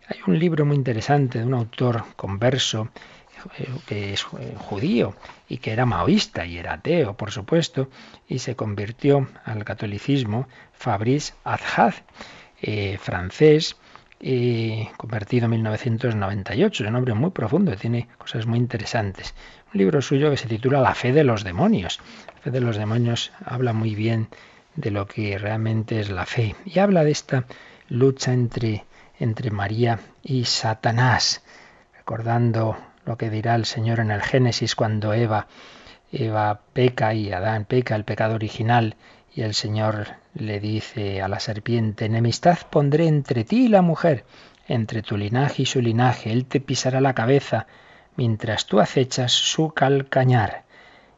[0.08, 2.88] Hay un libro muy interesante de un autor converso
[3.58, 5.14] eh, que es eh, judío
[5.48, 7.88] y que era maoísta y era ateo, por supuesto,
[8.28, 11.94] y se convirtió al catolicismo, Fabrice Adjad,
[12.60, 13.76] eh, francés,
[14.98, 16.84] convertido en 1998.
[16.84, 19.34] Es un hombre muy profundo, tiene cosas muy interesantes.
[19.72, 22.00] Un libro suyo que se titula La fe de los demonios.
[22.34, 24.28] La fe de los demonios habla muy bien
[24.76, 27.46] de lo que realmente es la fe y habla de esta
[27.90, 28.86] lucha entre,
[29.18, 31.42] entre María y Satanás,
[31.96, 35.48] recordando lo que dirá el Señor en el Génesis cuando Eva,
[36.12, 38.96] Eva peca y Adán peca, el pecado original,
[39.34, 44.24] y el Señor le dice a la serpiente, enemistad pondré entre ti y la mujer,
[44.68, 47.66] entre tu linaje y su linaje, él te pisará la cabeza,
[48.14, 50.62] mientras tú acechas su calcañar.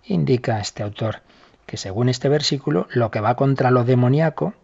[0.05, 1.21] Indica este autor
[1.67, 4.55] que según este versículo, lo que va contra lo demoníaco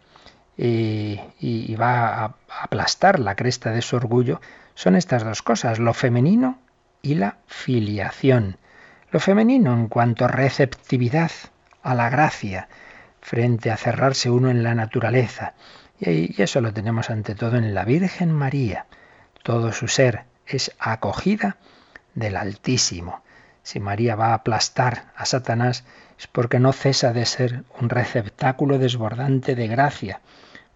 [0.59, 4.41] y, va a aplastar la cresta de su orgullo
[4.75, 6.59] son estas dos cosas, lo femenino
[7.01, 8.59] y la filiación.
[9.11, 11.31] Lo femenino en cuanto a receptividad
[11.83, 12.69] a la gracia,
[13.21, 15.55] frente a cerrarse uno en la naturaleza.
[16.01, 18.87] Y eso lo tenemos ante todo en la Virgen María.
[19.43, 21.57] Todo su ser es acogida
[22.15, 23.23] del Altísimo.
[23.63, 25.85] Si María va a aplastar a Satanás
[26.19, 30.21] es porque no cesa de ser un receptáculo desbordante de gracia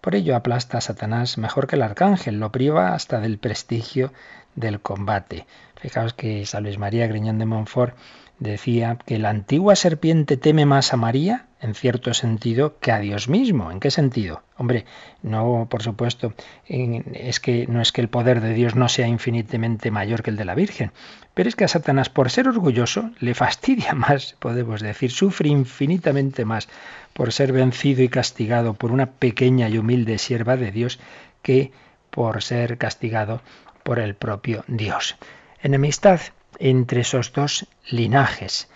[0.03, 4.11] por ello aplasta a Satanás mejor que el arcángel, lo priva hasta del prestigio
[4.53, 5.45] del combate.
[5.79, 7.95] Fijaos que San Luis María Griñón de Montfort
[8.43, 13.29] decía que la antigua serpiente teme más a María, en cierto sentido, que a Dios
[13.29, 13.71] mismo.
[13.71, 14.43] ¿En qué sentido?
[14.57, 14.85] Hombre,
[15.21, 16.33] no, por supuesto,
[16.67, 20.35] es que no es que el poder de Dios no sea infinitamente mayor que el
[20.35, 20.91] de la Virgen,
[21.33, 26.43] pero es que a Satanás, por ser orgulloso, le fastidia más, podemos decir, sufre infinitamente
[26.43, 26.67] más
[27.13, 30.99] por ser vencido y castigado por una pequeña y humilde sierva de Dios
[31.41, 31.71] que
[32.09, 33.41] por ser castigado
[33.83, 35.15] por el propio Dios.
[35.61, 36.19] Enemistad
[36.63, 38.69] entre esos dos linajes.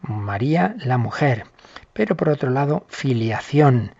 [0.00, 1.44] María la mujer,
[1.92, 3.92] pero por otro lado filiación.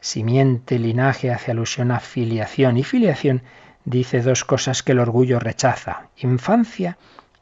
[0.00, 2.76] Simiente, linaje hace alusión a filiación.
[2.76, 3.42] Y filiación
[3.84, 6.98] dice dos cosas que el orgullo rechaza, infancia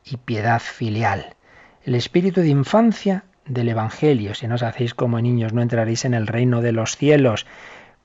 [0.06, 1.36] y piedad filial.
[1.84, 4.34] El espíritu de infancia del Evangelio.
[4.34, 7.46] Si no os hacéis como niños, no entraréis en el reino de los cielos.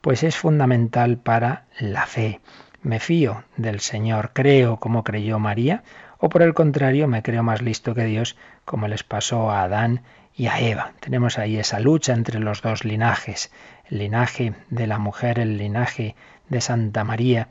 [0.02, 2.41] Pues es fundamental para la fe.
[2.84, 5.84] Me fío del Señor, creo como creyó María,
[6.17, 10.02] o por el contrario, me creo más listo que Dios, como les pasó a Adán
[10.36, 10.94] y a Eva.
[11.00, 13.52] Tenemos ahí esa lucha entre los dos linajes.
[13.89, 16.15] El linaje de la mujer, el linaje
[16.50, 17.50] de Santa María,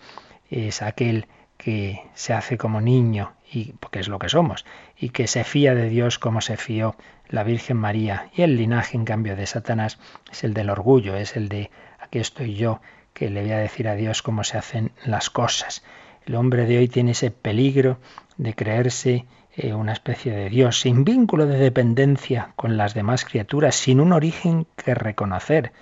[0.51, 4.65] es aquel que se hace como niño, y porque es lo que somos,
[4.97, 6.97] y que se fía de Dios como se fió
[7.29, 8.31] la Virgen María.
[8.35, 12.19] Y el linaje, en cambio, de Satanás es el del orgullo, es el de aquí
[12.19, 12.81] estoy yo,
[13.21, 15.85] que le voy a decir a Dios cómo se hacen las cosas.
[16.25, 17.99] El hombre de hoy tiene ese peligro
[18.39, 23.75] de creerse eh, una especie de Dios, sin vínculo de dependencia con las demás criaturas,
[23.75, 25.73] sin un origen que reconocer.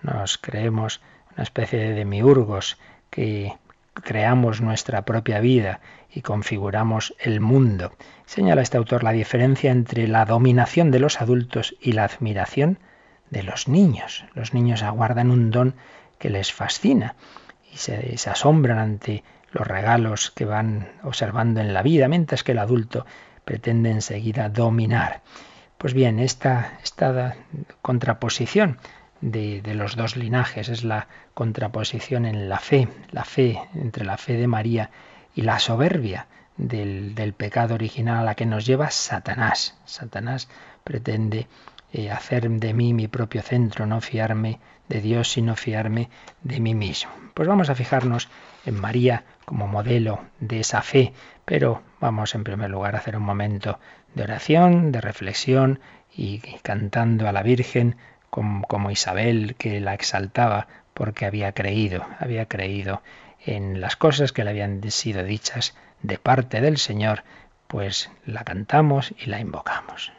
[0.00, 1.02] Nos creemos
[1.34, 2.78] una especie de demiurgos
[3.10, 3.52] que
[3.92, 7.92] creamos nuestra propia vida y configuramos el mundo.
[8.24, 12.78] Señala este autor la diferencia entre la dominación de los adultos y la admiración
[13.28, 14.24] de los niños.
[14.34, 15.74] Los niños aguardan un don
[16.20, 17.16] que les fascina
[17.72, 22.58] y se, asombran ante los regalos que van observando en la vida, mientras que el
[22.58, 23.06] adulto
[23.44, 25.22] pretende enseguida dominar.
[25.78, 27.34] Pues bien, esta, esta
[27.82, 28.78] contraposición
[29.20, 34.34] de, los dos linajes es la contraposición en la fe, la fe entre la fe
[34.34, 34.90] de María
[35.34, 36.26] y la soberbia
[36.58, 39.78] del, del pecado original a la que nos lleva Satanás.
[39.86, 40.48] Satanás
[40.84, 41.48] pretende
[41.92, 46.10] eh, hacer de mí mi propio centro, no fiarme de Dios, sino fiarme
[46.42, 47.10] de mí mismo.
[47.32, 48.28] Pues vamos a fijarnos
[48.66, 53.22] en María como modelo de esa fe, pero vamos en primer lugar a hacer un
[53.22, 53.78] momento
[54.14, 55.80] de oración, de reflexión
[56.14, 57.96] y cantando a la Virgen
[58.30, 63.00] como, como Isabel que la exaltaba porque había creído, había creído
[63.46, 67.22] en las cosas que le habían sido dichas de parte del Señor,
[67.68, 70.12] pues la cantamos y la invocamos.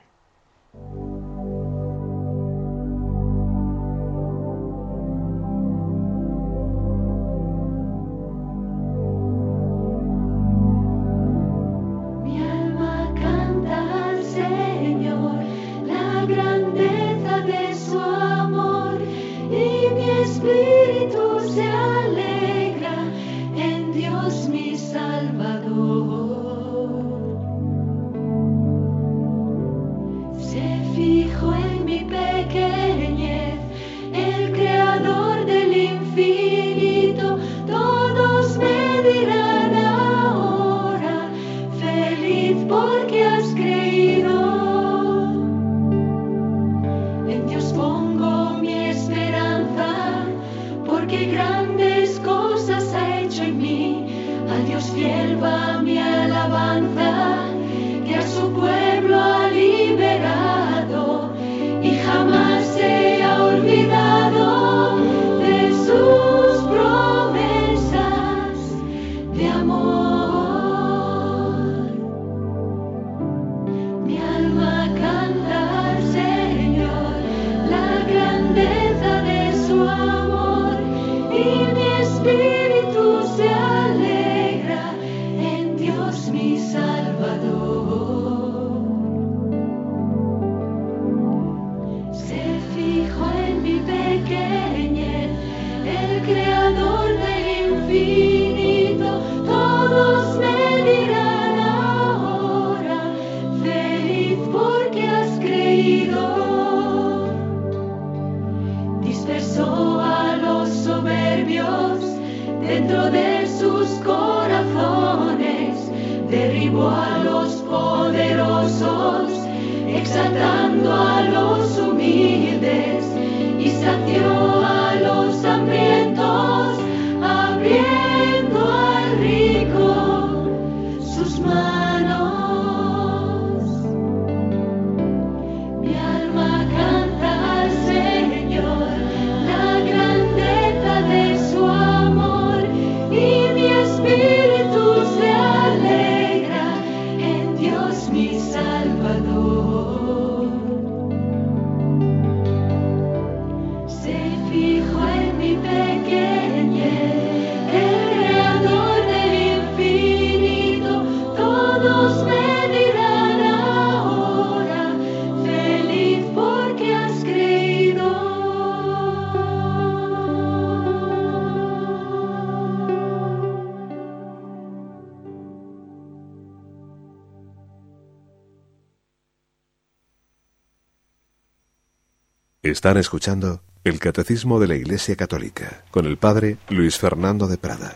[182.81, 187.93] Están escuchando el Catecismo de la Iglesia Católica con el Padre Luis Fernando de Prada.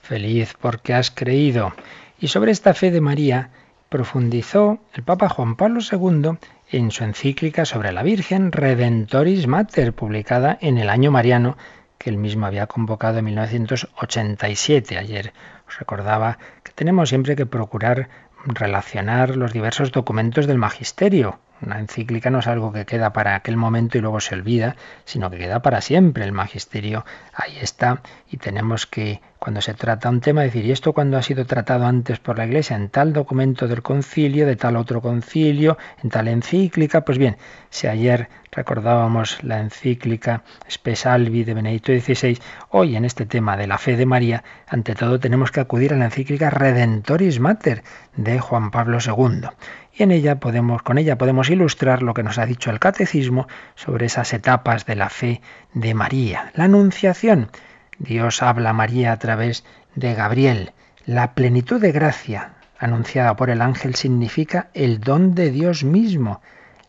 [0.00, 1.72] Feliz porque has creído.
[2.20, 3.50] Y sobre esta fe de María
[3.88, 6.38] profundizó el Papa Juan Pablo II
[6.70, 11.58] en su encíclica sobre la Virgen Redentoris Mater, publicada en el año mariano
[11.98, 14.98] que él mismo había convocado en 1987.
[14.98, 15.32] Ayer
[15.66, 18.08] os recordaba que tenemos siempre que procurar
[18.44, 23.56] relacionar los diversos documentos del magisterio, una encíclica no es algo que queda para aquel
[23.56, 26.24] momento y luego se olvida, sino que queda para siempre.
[26.24, 30.92] El magisterio ahí está y tenemos que, cuando se trata un tema, decir, ¿y esto
[30.92, 32.76] cuando ha sido tratado antes por la Iglesia?
[32.76, 37.04] En tal documento del concilio, de tal otro concilio, en tal encíclica.
[37.04, 37.36] Pues bien,
[37.68, 42.38] si ayer recordábamos la encíclica Spesalvi de Benedicto XVI,
[42.70, 45.96] hoy en este tema de la fe de María, ante todo tenemos que acudir a
[45.96, 47.82] la encíclica Redentoris Mater
[48.16, 49.48] de Juan Pablo II
[49.92, 53.48] y en ella podemos, con ella podemos ilustrar lo que nos ha dicho el catecismo
[53.74, 55.40] sobre esas etapas de la fe
[55.74, 56.52] de María.
[56.54, 57.50] La anunciación.
[57.98, 59.64] Dios habla a María a través
[59.94, 60.72] de Gabriel.
[61.06, 66.40] La plenitud de gracia anunciada por el ángel significa el don de Dios mismo.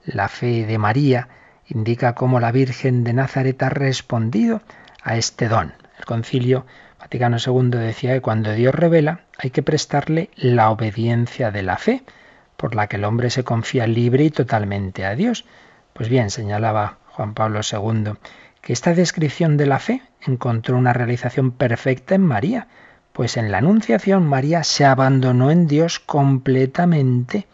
[0.05, 1.27] La fe de María
[1.67, 4.61] indica cómo la Virgen de Nazaret ha respondido
[5.03, 5.73] a este don.
[5.99, 6.65] El concilio
[6.99, 12.03] Vaticano II decía que cuando Dios revela, hay que prestarle la obediencia de la fe,
[12.61, 15.45] por la que el hombre se confía libre y totalmente a Dios.
[15.93, 18.13] Pues bien, señalaba Juan Pablo II,
[18.61, 22.67] que esta descripción de la fe encontró una realización perfecta en María,
[23.13, 27.47] pues en la Anunciación María se abandonó en Dios completamente,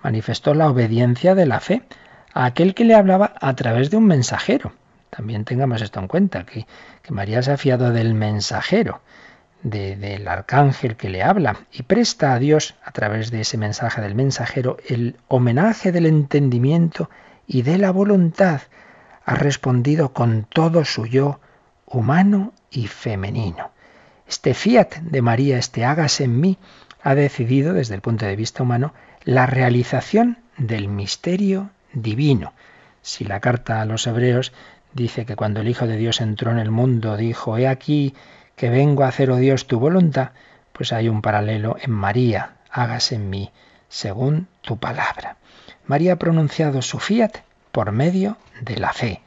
[0.00, 1.82] manifestó la obediencia de la fe
[2.32, 4.72] a aquel que le hablaba a través de un mensajero.
[5.10, 6.66] También tengamos esto en cuenta, que,
[7.10, 9.00] María se ha fiado del mensajero,
[9.62, 14.14] del arcángel que le habla, y presta a Dios, a través de ese mensaje del
[14.14, 17.08] mensajero, el homenaje del entendimiento
[17.46, 18.62] y de la voluntad.
[19.24, 21.40] Ha respondido con todo su yo
[21.86, 23.70] humano y femenino.
[24.26, 26.58] Este fiat de María, este hágase en mí,
[27.02, 28.94] ha decidido, desde el punto de vista humano,
[29.24, 32.52] la realización del misterio divino.
[33.02, 34.52] Si la carta a los hebreos
[34.92, 38.14] dice que cuando el Hijo de Dios entró en el mundo dijo, he aquí
[38.62, 40.30] que vengo a hacer, oh Dios, tu voluntad,
[40.72, 43.50] pues hay un paralelo en María, hágase en mí
[43.88, 45.36] según tu palabra.
[45.84, 47.38] María ha pronunciado su fiat
[47.72, 49.20] por medio de la fe.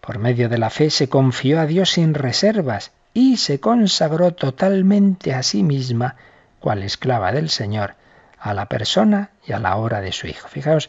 [0.00, 5.34] Por medio de la fe se confió a Dios sin reservas y se consagró totalmente
[5.34, 6.16] a sí misma,
[6.58, 7.94] cual esclava del Señor,
[8.40, 10.48] a la persona y a la obra de su Hijo.
[10.48, 10.88] Fijaos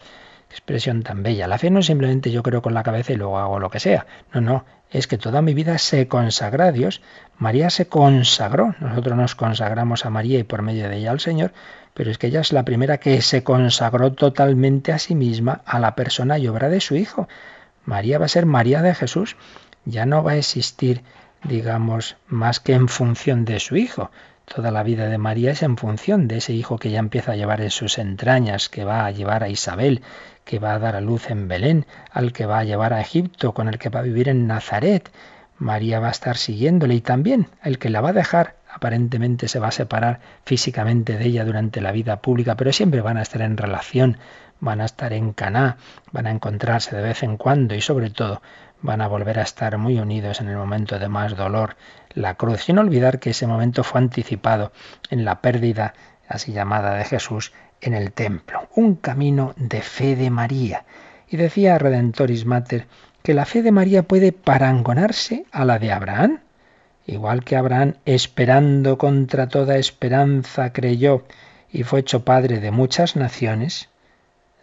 [0.49, 1.47] expresión tan bella.
[1.47, 3.81] La fe no es simplemente yo creo con la cabeza y luego hago lo que
[3.81, 4.05] sea.
[4.33, 7.01] No, no, es que toda mi vida se consagra a Dios.
[7.37, 8.75] María se consagró.
[8.79, 11.53] Nosotros nos consagramos a María y por medio de ella al Señor,
[11.93, 15.79] pero es que ella es la primera que se consagró totalmente a sí misma, a
[15.79, 17.27] la persona y obra de su Hijo.
[17.85, 19.35] María va a ser María de Jesús.
[19.85, 21.03] Ya no va a existir
[21.43, 24.11] digamos, más que en función de su hijo.
[24.45, 27.35] Toda la vida de María es en función de ese hijo que ya empieza a
[27.35, 30.01] llevar en sus entrañas, que va a llevar a Isabel,
[30.49, 33.53] que va a dar a luz en Belén, al que va a llevar a Egipto,
[33.53, 35.11] con el que va a vivir en Nazaret.
[35.59, 39.59] María va a estar siguiéndole y también el que la va a dejar aparentemente se
[39.59, 43.43] va a separar físicamente de ella durante la vida pública, pero siempre van a estar
[43.43, 44.17] en relación,
[44.59, 45.77] van a estar en Caná,
[46.11, 48.41] van a encontrarse de vez en cuando y sobre todo
[48.81, 51.75] van a volver a estar muy unidos en el momento de más dolor,
[52.15, 54.71] la cruz, sin olvidar que ese momento fue anticipado
[55.11, 55.93] en la pérdida
[56.27, 60.85] así llamada de Jesús en el templo, un camino de fe de María.
[61.27, 62.87] Y decía Redentoris Mater
[63.23, 66.39] que la fe de María puede parangonarse a la de Abraham,
[67.05, 71.25] igual que Abraham, esperando contra toda esperanza, creyó
[71.71, 73.89] y fue hecho padre de muchas naciones,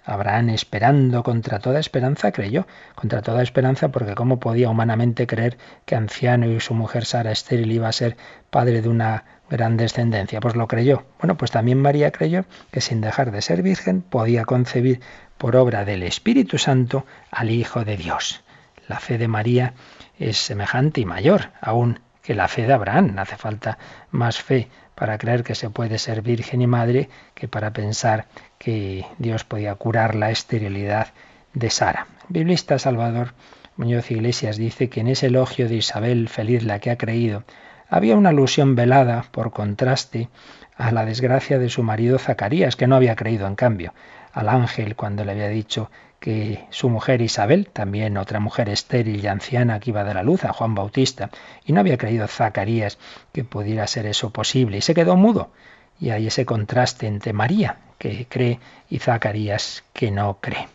[0.07, 2.67] Abraham, esperando contra toda esperanza, creyó.
[2.95, 7.73] Contra toda esperanza, porque ¿cómo podía humanamente creer que anciano y su mujer Sara estéril
[7.73, 8.17] iba a ser
[8.49, 10.41] padre de una gran descendencia?
[10.41, 11.05] Pues lo creyó.
[11.19, 15.01] Bueno, pues también María creyó que sin dejar de ser virgen podía concebir
[15.39, 18.43] por obra del Espíritu Santo al Hijo de Dios.
[18.89, 19.75] La fe de María
[20.19, 23.19] es semejante y mayor aún que la fe de Abraham.
[23.19, 23.79] Hace falta
[24.11, 28.27] más fe para creer que se puede ser virgen y madre que para pensar
[28.59, 31.09] que Dios podía curar la esterilidad
[31.55, 32.07] de Sara.
[32.29, 33.35] biblista Salvador
[33.77, 37.45] Muñoz Iglesias dice que en ese elogio de Isabel, feliz la que ha creído,
[37.89, 40.29] había una alusión velada, por contraste,
[40.77, 43.95] a la desgracia de su marido Zacarías, que no había creído, en cambio,
[44.33, 49.27] al ángel cuando le había dicho que su mujer Isabel, también otra mujer estéril y
[49.27, 51.31] anciana que iba de la luz, a Juan Bautista,
[51.65, 52.99] y no había creído Zacarías
[53.33, 55.51] que pudiera ser eso posible, y se quedó mudo.
[55.99, 58.61] Y hay ese contraste entre María, que cree,
[58.91, 60.69] y Zacarías, que no cree.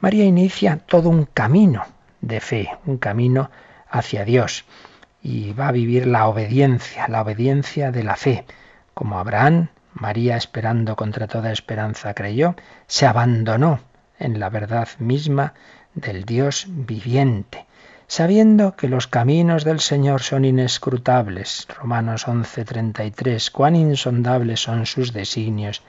[0.00, 1.84] María inicia todo un camino
[2.20, 3.50] de fe, un camino
[3.90, 4.64] hacia Dios,
[5.24, 8.44] y va a vivir la obediencia, la obediencia de la fe,
[8.92, 12.54] como Abraham, María esperando contra toda esperanza creyó,
[12.86, 13.80] se abandonó
[14.18, 15.54] en la verdad misma
[15.94, 17.64] del Dios viviente,
[18.06, 21.66] sabiendo que los caminos del Señor son inescrutables.
[21.78, 25.82] Romanos 11:33, cuán insondables son sus designios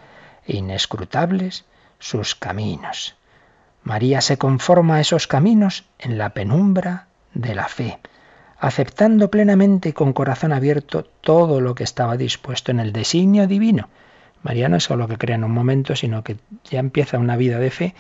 [0.48, 1.66] e inescrutables
[2.00, 3.18] sus caminos.
[3.84, 8.00] María se conforma a esos caminos en la penumbra de la fe,
[8.60, 13.89] aceptando plenamente y con corazón abierto todo lo que estaba dispuesto en el designio divino.
[14.43, 17.60] María no es solo que crea en un momento, sino que ya empieza una vida
[17.60, 17.95] de fe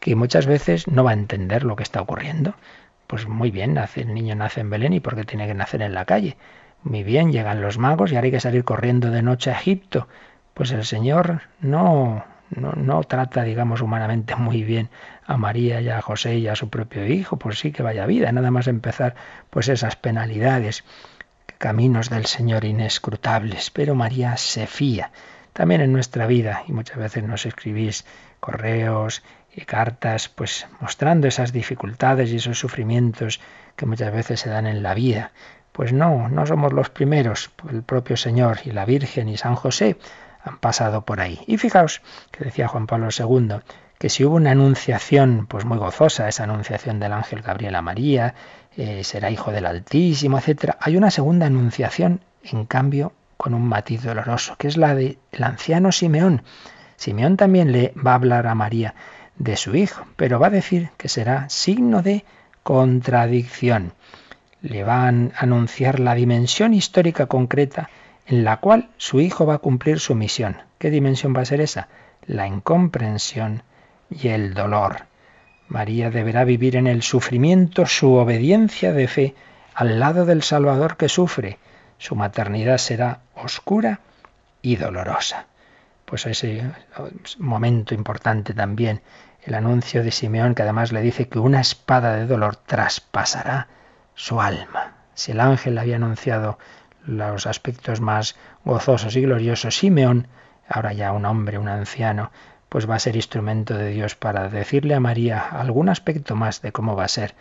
[0.00, 2.54] que muchas veces no va a entender lo que está ocurriendo.
[3.06, 5.94] Pues muy bien, nace, el niño nace en Belén y porque tiene que nacer en
[5.94, 6.36] la calle.
[6.82, 10.08] Muy bien, llegan los magos y ahora hay que salir corriendo de noche a Egipto.
[10.54, 14.88] Pues el Señor no, no, trata, digamos, humanamente muy bien
[15.24, 18.32] a María y a José y a su propio hijo, pues sí que vaya vida,
[18.32, 19.14] nada más empezar
[19.50, 20.84] pues esas penalidades,
[21.58, 25.12] caminos del Señor inescrutables, pero María se fía
[25.52, 28.04] también en nuestra vida y muchas veces nos escribís
[28.40, 29.22] correos
[29.54, 33.40] y cartas pues mostrando esas dificultades y esos sufrimientos
[33.76, 35.32] que muchas veces se dan en la vida.
[35.72, 39.96] Pues no, no somos los primeros, el propio Señor y la Virgen y San José
[40.44, 41.40] han pasado por ahí.
[41.46, 43.56] Y fijaos que decía Juan Pablo II,
[43.98, 48.34] que si hubo una anunciación pues muy gozosa, esa anunciación del ángel Gabriel a María,
[48.76, 54.02] eh, será hijo del Altísimo, etcétera, hay una segunda anunciación, en cambio, con un matiz
[54.02, 56.42] doloroso, que es la del anciano Simeón.
[56.96, 58.94] Simeón también le va a hablar a María
[59.36, 62.24] de su hijo, pero va a decir que será signo de
[62.62, 63.92] contradicción.
[64.62, 67.88] Le van a anunciar la dimensión histórica concreta
[68.26, 70.62] en la cual su hijo va a cumplir su misión.
[70.78, 71.88] ¿Qué dimensión va a ser esa?
[72.26, 73.62] La incomprensión
[74.10, 75.06] y el dolor.
[75.68, 79.34] María deberá vivir en el sufrimiento su obediencia de fe
[79.74, 81.58] al lado del Salvador que sufre.
[81.98, 84.00] Su maternidad será oscura
[84.62, 85.46] y dolorosa.
[86.04, 86.64] Pues ese
[87.38, 89.00] momento importante también
[89.44, 93.68] el anuncio de Simeón que además le dice que una espada de dolor traspasará
[94.14, 94.94] su alma.
[95.14, 96.58] Si el ángel había anunciado
[97.06, 100.28] los aspectos más gozosos y gloriosos, Simeón,
[100.68, 102.30] ahora ya un hombre, un anciano,
[102.68, 106.72] pues va a ser instrumento de Dios para decirle a María algún aspecto más de
[106.72, 107.34] cómo va a ser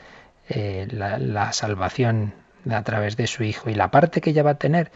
[0.49, 2.34] eh, la, la salvación
[2.70, 4.91] a través de su hijo y la parte que ella va a tener,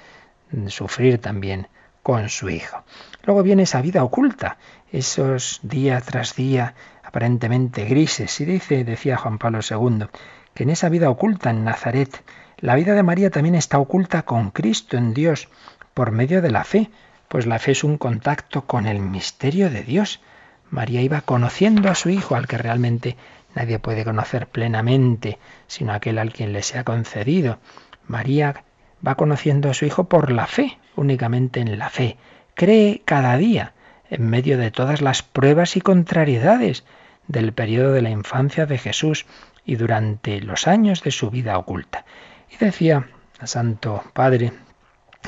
[0.67, 1.67] sufrir también
[2.01, 2.83] con su hijo.
[3.23, 4.57] Luego viene esa vida oculta,
[4.91, 8.41] esos día tras día aparentemente grises.
[8.41, 10.07] Y dice, decía Juan Pablo II,
[10.53, 12.23] que en esa vida oculta en Nazaret,
[12.57, 15.49] la vida de María también está oculta con Cristo en Dios
[15.93, 16.89] por medio de la fe,
[17.27, 20.21] pues la fe es un contacto con el misterio de Dios.
[20.69, 23.17] María iba conociendo a su Hijo, al que realmente
[23.55, 27.59] nadie puede conocer plenamente, sino aquel al quien le sea concedido.
[28.07, 28.63] María
[29.05, 32.17] va conociendo a su Hijo por la fe, únicamente en la fe.
[32.53, 33.73] Cree cada día,
[34.09, 36.83] en medio de todas las pruebas y contrariedades,
[37.27, 39.25] del periodo de la infancia de Jesús
[39.65, 42.05] y durante los años de su vida oculta.
[42.53, 43.07] Y decía
[43.39, 44.53] a Santo Padre,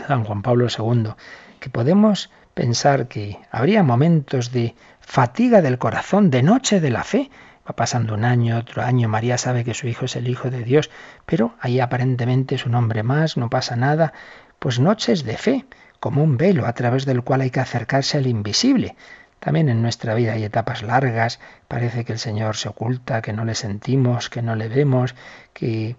[0.08, 1.14] San Juan Pablo II,
[1.60, 7.32] que podemos pensar que habría momentos de fatiga del corazón, de noche de la fe.
[7.68, 10.64] Va pasando un año, otro año, María sabe que su hijo es el Hijo de
[10.64, 10.92] Dios,
[11.26, 14.14] pero ahí aparentemente es un hombre más, no pasa nada.
[14.60, 15.66] Pues noches de fe,
[16.00, 18.96] como un velo a través del cual hay que acercarse al invisible.
[19.40, 23.46] También en nuestra vida hay etapas largas, parece que el Señor se oculta, que no
[23.46, 25.16] le sentimos, que no le vemos,
[25.54, 25.96] que,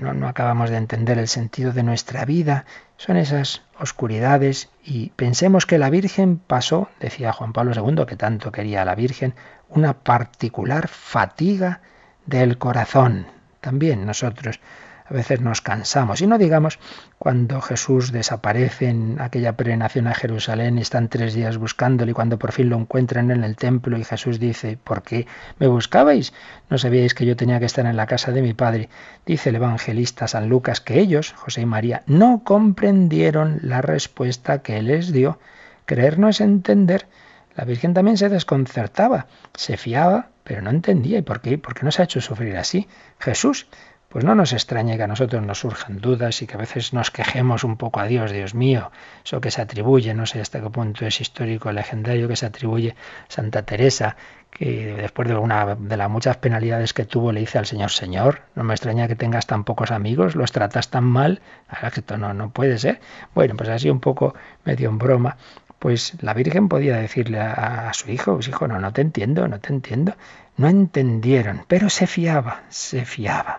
[0.00, 2.64] no, no acabamos de entender el sentido de nuestra vida.
[2.96, 8.52] Son esas oscuridades y pensemos que la Virgen pasó, decía Juan Pablo II, que tanto
[8.52, 9.34] quería a la Virgen,
[9.68, 11.80] una particular fatiga
[12.26, 13.26] del corazón.
[13.60, 14.60] También nosotros
[15.06, 16.22] a veces nos cansamos.
[16.22, 16.78] Y no digamos
[17.18, 22.38] cuando Jesús desaparece en aquella peregrinación a Jerusalén y están tres días buscándole y cuando
[22.38, 25.26] por fin lo encuentran en el templo y Jesús dice, ¿por qué
[25.58, 26.32] me buscabais?
[26.70, 28.88] ¿No sabíais que yo tenía que estar en la casa de mi padre?
[29.26, 34.78] Dice el evangelista San Lucas que ellos, José y María, no comprendieron la respuesta que
[34.78, 35.38] él les dio.
[35.84, 37.08] Creer no es entender.
[37.54, 41.18] La Virgen también se desconcertaba, se fiaba, pero no entendía.
[41.18, 41.58] ¿Y por qué?
[41.58, 42.88] ¿Por qué nos ha hecho sufrir así?
[43.18, 43.68] Jesús
[44.14, 47.10] pues no nos extrañe que a nosotros nos surjan dudas y que a veces nos
[47.10, 48.92] quejemos un poco a Dios, Dios mío,
[49.24, 52.94] eso que se atribuye, no sé hasta qué punto es histórico, legendario, que se atribuye
[53.26, 54.14] Santa Teresa,
[54.52, 58.42] que después de una de las muchas penalidades que tuvo le dice al Señor, Señor,
[58.54, 62.16] no me extraña que tengas tan pocos amigos, los tratas tan mal, ahora que esto
[62.16, 63.00] no, no puede ser.
[63.34, 65.38] Bueno, pues así un poco medio en broma,
[65.80, 69.48] pues la Virgen podía decirle a, a, su hijo, pues hijo, no, no te entiendo,
[69.48, 70.14] no te entiendo.
[70.56, 73.58] No entendieron, pero se fiaba, se fiaba.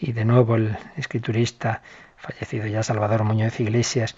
[0.00, 1.82] Y de nuevo el escriturista,
[2.16, 4.16] fallecido ya Salvador Muñoz Iglesias,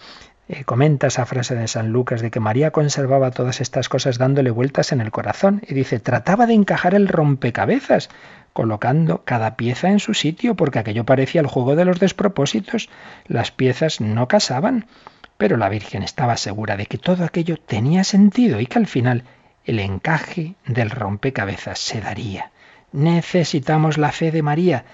[0.48, 4.50] eh, comenta esa frase de San Lucas de que María conservaba todas estas cosas dándole
[4.50, 8.10] vueltas en el corazón y dice, trataba de encajar el rompecabezas,
[8.52, 12.88] colocando cada pieza en su sitio, porque aquello parecía el juego de los despropósitos,
[13.28, 14.86] las piezas no casaban,
[15.38, 19.24] pero la Virgen estaba segura de que todo aquello tenía sentido y que al final
[19.64, 22.50] el encaje del rompecabezas se daría.
[22.92, 24.84] Necesitamos la fe de María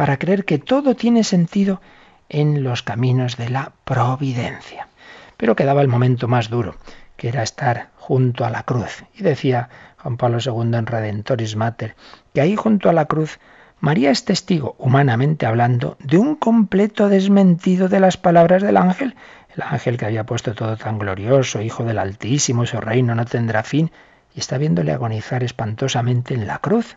[0.00, 1.82] para creer que todo tiene sentido
[2.30, 4.88] en los caminos de la providencia.
[5.36, 6.76] Pero quedaba el momento más duro,
[7.18, 9.04] que era estar junto a la cruz.
[9.14, 11.96] Y decía Juan Pablo II en Redentoris Mater,
[12.32, 13.40] que ahí junto a la cruz
[13.78, 19.16] María es testigo, humanamente hablando, de un completo desmentido de las palabras del ángel,
[19.54, 23.64] el ángel que había puesto todo tan glorioso, hijo del Altísimo, su reino no tendrá
[23.64, 23.90] fin,
[24.34, 26.96] y está viéndole agonizar espantosamente en la cruz.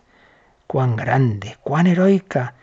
[0.66, 2.54] Cuán grande, cuán heroica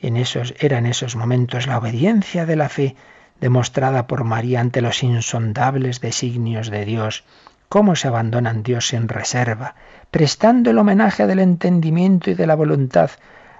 [0.00, 2.96] en esos, era en esos momentos la obediencia de la fe
[3.40, 7.24] demostrada por María ante los insondables designios de Dios,
[7.68, 9.74] cómo se abandonan Dios sin reserva,
[10.10, 13.10] prestando el homenaje del entendimiento y de la voluntad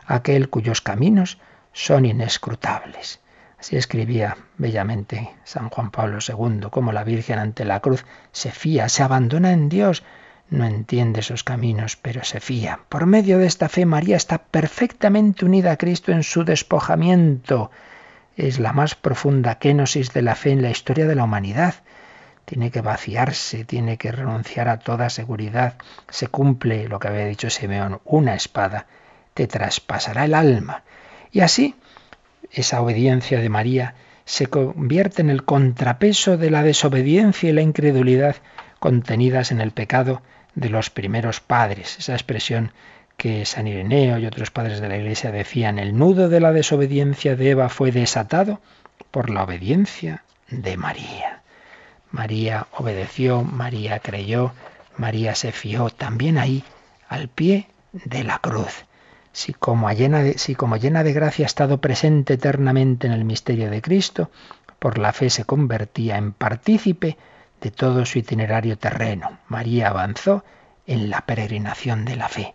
[0.06, 1.38] a aquel cuyos caminos
[1.72, 3.20] son inescrutables.
[3.58, 8.88] Así escribía bellamente San Juan Pablo II, como la Virgen ante la cruz se fía,
[8.88, 10.02] se abandona en Dios,
[10.50, 12.80] no entiende sus caminos, pero se fía.
[12.88, 17.70] Por medio de esta fe María está perfectamente unida a Cristo en su despojamiento.
[18.36, 21.76] Es la más profunda kenosis de la fe en la historia de la humanidad.
[22.44, 25.74] Tiene que vaciarse, tiene que renunciar a toda seguridad.
[26.08, 28.86] Se cumple lo que había dicho Simeón, una espada
[29.34, 30.82] te traspasará el alma.
[31.32, 31.76] Y así,
[32.50, 33.94] esa obediencia de María
[34.24, 38.36] se convierte en el contrapeso de la desobediencia y la incredulidad
[38.78, 40.22] contenidas en el pecado
[40.54, 41.98] de los primeros padres.
[41.98, 42.72] Esa expresión
[43.16, 47.36] que San Ireneo y otros padres de la Iglesia decían, el nudo de la desobediencia
[47.36, 48.60] de Eva fue desatado
[49.10, 51.42] por la obediencia de María.
[52.10, 54.52] María obedeció, María creyó,
[54.96, 56.64] María se fió también ahí,
[57.08, 58.84] al pie de la cruz.
[59.32, 63.24] Si como, llena de, si como llena de gracia ha estado presente eternamente en el
[63.24, 64.30] misterio de Cristo,
[64.78, 67.16] por la fe se convertía en partícipe
[67.60, 69.38] de todo su itinerario terreno.
[69.48, 70.44] María avanzó
[70.86, 72.54] en la peregrinación de la fe.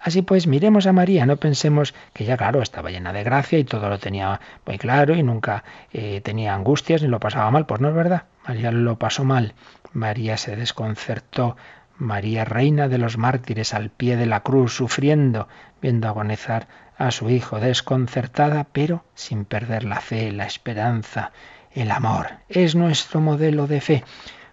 [0.00, 3.64] Así pues, miremos a María, no pensemos que ya, claro, estaba llena de gracia y
[3.64, 7.66] todo lo tenía muy claro y nunca eh, tenía angustias ni lo pasaba mal.
[7.66, 9.54] Pues no es verdad, María lo pasó mal.
[9.92, 11.56] María se desconcertó,
[11.98, 15.48] María, reina de los mártires, al pie de la cruz, sufriendo,
[15.80, 21.32] viendo agonizar a su hijo, desconcertada, pero sin perder la fe, la esperanza,
[21.72, 22.28] el amor.
[22.48, 24.04] Es nuestro modelo de fe.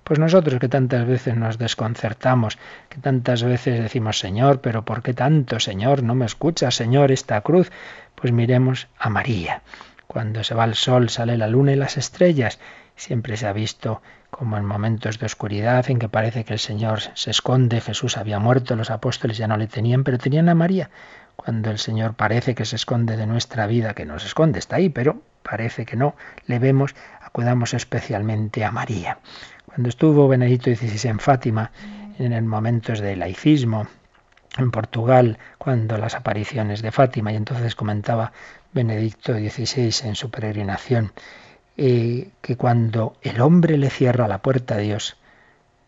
[0.03, 2.57] Pues nosotros que tantas veces nos desconcertamos,
[2.89, 6.03] que tantas veces decimos, Señor, pero ¿por qué tanto, Señor?
[6.03, 7.71] No me escucha, Señor, esta cruz.
[8.15, 9.61] Pues miremos a María.
[10.07, 12.59] Cuando se va el sol, sale la luna y las estrellas.
[12.95, 16.99] Siempre se ha visto como en momentos de oscuridad en que parece que el Señor
[17.13, 20.89] se esconde, Jesús había muerto, los apóstoles ya no le tenían, pero tenían a María.
[21.35, 24.75] Cuando el Señor parece que se esconde de nuestra vida, que no se esconde, está
[24.77, 29.19] ahí, pero parece que no, le vemos, acudamos especialmente a María.
[29.73, 31.71] Cuando estuvo Benedicto XVI en Fátima,
[32.19, 33.87] en el momentos de laicismo,
[34.55, 38.33] en Portugal, cuando las apariciones de Fátima, y entonces comentaba
[38.71, 41.11] Benedicto XVI en su peregrinación,
[41.75, 45.17] eh, que cuando el hombre le cierra la puerta a Dios,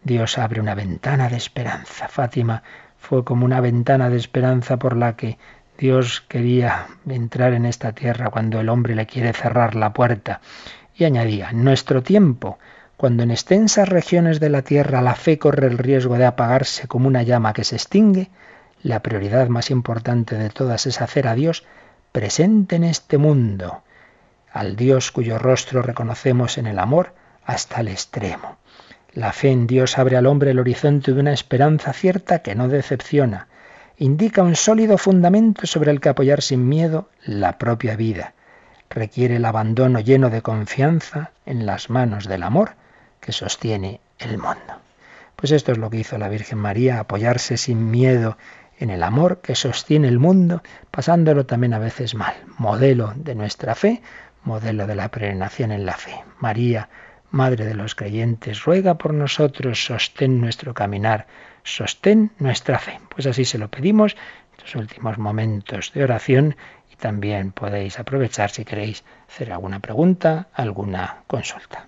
[0.04, 2.08] Dios abre una ventana de esperanza.
[2.08, 2.64] Fátima
[2.98, 5.38] fue como una ventana de esperanza por la que
[5.78, 10.42] Dios quería entrar en esta tierra cuando el hombre le quiere cerrar la puerta.
[10.96, 12.58] Y añadía, en nuestro tiempo,
[12.98, 17.08] cuando en extensas regiones de la tierra la fe corre el riesgo de apagarse como
[17.08, 18.30] una llama que se extingue,
[18.84, 21.66] la prioridad más importante de todas es hacer a Dios
[22.12, 23.84] presente en este mundo,
[24.52, 27.14] al Dios cuyo rostro reconocemos en el amor
[27.46, 28.58] hasta el extremo.
[29.14, 32.70] La fe en Dios abre al hombre el horizonte de una esperanza cierta que no
[32.70, 33.48] decepciona.
[33.98, 38.34] Indica un sólido fundamento sobre el que apoyar sin miedo la propia vida.
[38.90, 42.76] Requiere el abandono lleno de confianza en las manos del amor
[43.26, 44.80] que sostiene el mundo.
[45.36, 48.38] Pues esto es lo que hizo la Virgen María, apoyarse sin miedo
[48.78, 50.62] en el amor que sostiene el mundo,
[50.92, 52.36] pasándolo también a veces mal.
[52.60, 54.04] Modelo de nuestra fe,
[54.44, 56.24] modelo de la peregrinación en la fe.
[56.40, 56.88] María,
[57.32, 61.26] Madre de los creyentes, ruega por nosotros, sostén nuestro caminar,
[61.64, 63.00] sostén nuestra fe.
[63.10, 66.56] Pues así se lo pedimos en estos últimos momentos de oración
[66.94, 71.88] y también podéis aprovechar si queréis hacer alguna pregunta, alguna consulta.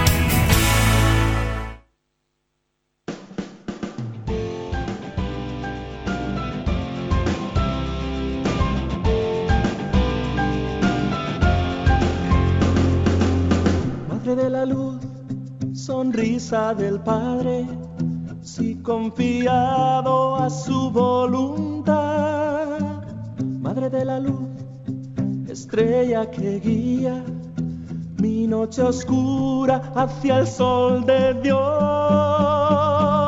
[16.75, 17.67] del Padre,
[18.41, 22.79] si confiado a su voluntad.
[23.59, 24.47] Madre de la luz,
[25.49, 27.23] estrella que guía
[28.17, 33.20] mi noche oscura hacia el sol de Dios.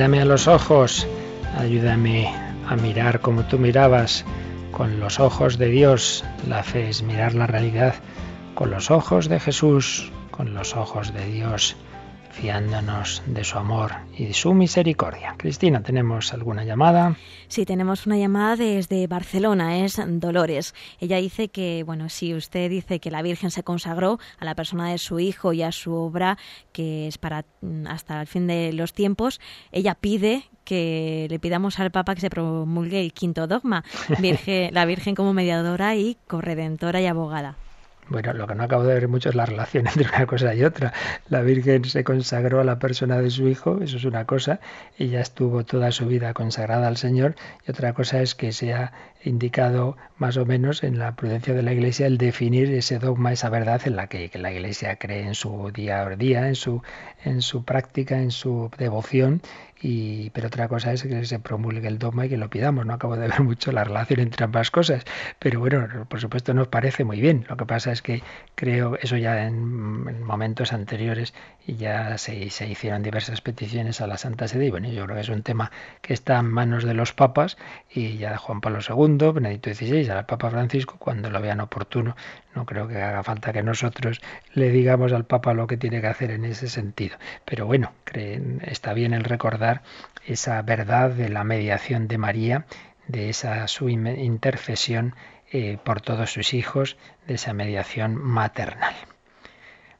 [0.00, 1.06] Mírame a los ojos,
[1.58, 2.34] ayúdame
[2.66, 4.24] a mirar como tú mirabas,
[4.72, 6.24] con los ojos de Dios.
[6.48, 7.96] La fe es mirar la realidad
[8.54, 11.76] con los ojos de Jesús, con los ojos de Dios
[12.30, 13.89] fiándonos de su amor
[14.20, 15.34] y de su misericordia.
[15.38, 17.16] Cristina, ¿tenemos alguna llamada?
[17.48, 20.74] Sí, tenemos una llamada desde Barcelona, es Dolores.
[20.98, 24.90] Ella dice que, bueno, si usted dice que la Virgen se consagró a la persona
[24.90, 26.36] de su hijo y a su obra,
[26.72, 29.40] que es para mm, hasta el fin de los tiempos,
[29.72, 33.84] ella pide que le pidamos al Papa que se promulgue el quinto dogma,
[34.20, 37.56] Virgen, la Virgen como mediadora y corredentora y abogada.
[38.10, 40.64] Bueno, lo que no acabo de ver mucho es la relación entre una cosa y
[40.64, 40.92] otra.
[41.28, 44.58] La Virgen se consagró a la persona de su hijo, eso es una cosa,
[44.98, 48.92] ella estuvo toda su vida consagrada al Señor, y otra cosa es que se ha
[49.22, 53.48] indicado más o menos en la prudencia de la Iglesia el definir ese dogma, esa
[53.48, 56.82] verdad en la que, la Iglesia cree en su día a día, en su,
[57.24, 59.42] en su práctica, en su devoción
[59.82, 62.84] y, pero otra cosa es que se promulgue el dogma y que lo pidamos.
[62.84, 65.04] No acabo de ver mucho la relación entre ambas cosas,
[65.38, 67.46] pero bueno, por supuesto nos parece muy bien.
[67.48, 68.22] Lo que pasa es que
[68.54, 71.34] creo eso ya en, momentos anteriores
[71.66, 75.28] ya se, hicieron diversas peticiones a la Santa Sede y bueno, yo creo que es
[75.28, 75.70] un tema
[76.02, 77.56] que está en manos de los papas
[77.90, 82.16] y ya Juan Pablo II, Benedicto XVI, al Papa Francisco, cuando lo vean oportuno,
[82.54, 84.20] no creo que haga falta que nosotros
[84.54, 87.16] le digamos al Papa lo que tiene que hacer en ese sentido.
[87.44, 87.92] Pero bueno,
[88.62, 89.82] está bien el recordar
[90.26, 92.66] esa verdad de la mediación de María,
[93.06, 95.14] de esa su intercesión
[95.52, 96.96] eh, por todos sus hijos,
[97.26, 98.94] de esa mediación maternal.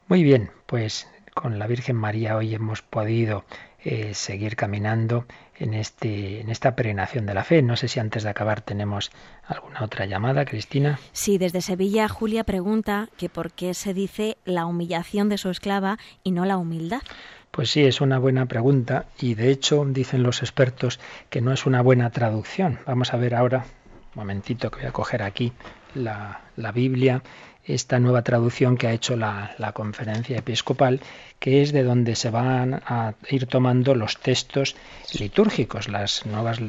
[0.07, 3.45] Muy bien, pues con la Virgen María hoy hemos podido
[3.83, 5.25] eh, seguir caminando
[5.61, 7.61] en, este, en esta peregrinación de la fe.
[7.61, 9.11] No sé si antes de acabar tenemos
[9.45, 10.99] alguna otra llamada, Cristina.
[11.11, 15.99] Sí, desde Sevilla Julia pregunta que por qué se dice la humillación de su esclava
[16.23, 17.01] y no la humildad.
[17.51, 20.99] Pues sí, es una buena pregunta y de hecho dicen los expertos
[21.29, 22.79] que no es una buena traducción.
[22.87, 23.65] Vamos a ver ahora,
[24.15, 25.51] un momentito que voy a coger aquí
[25.93, 27.21] la, la Biblia
[27.73, 30.99] esta nueva traducción que ha hecho la, conferencia episcopal,
[31.39, 34.75] que es de donde se van a ir tomando los textos
[35.17, 36.59] litúrgicos, las nuevas,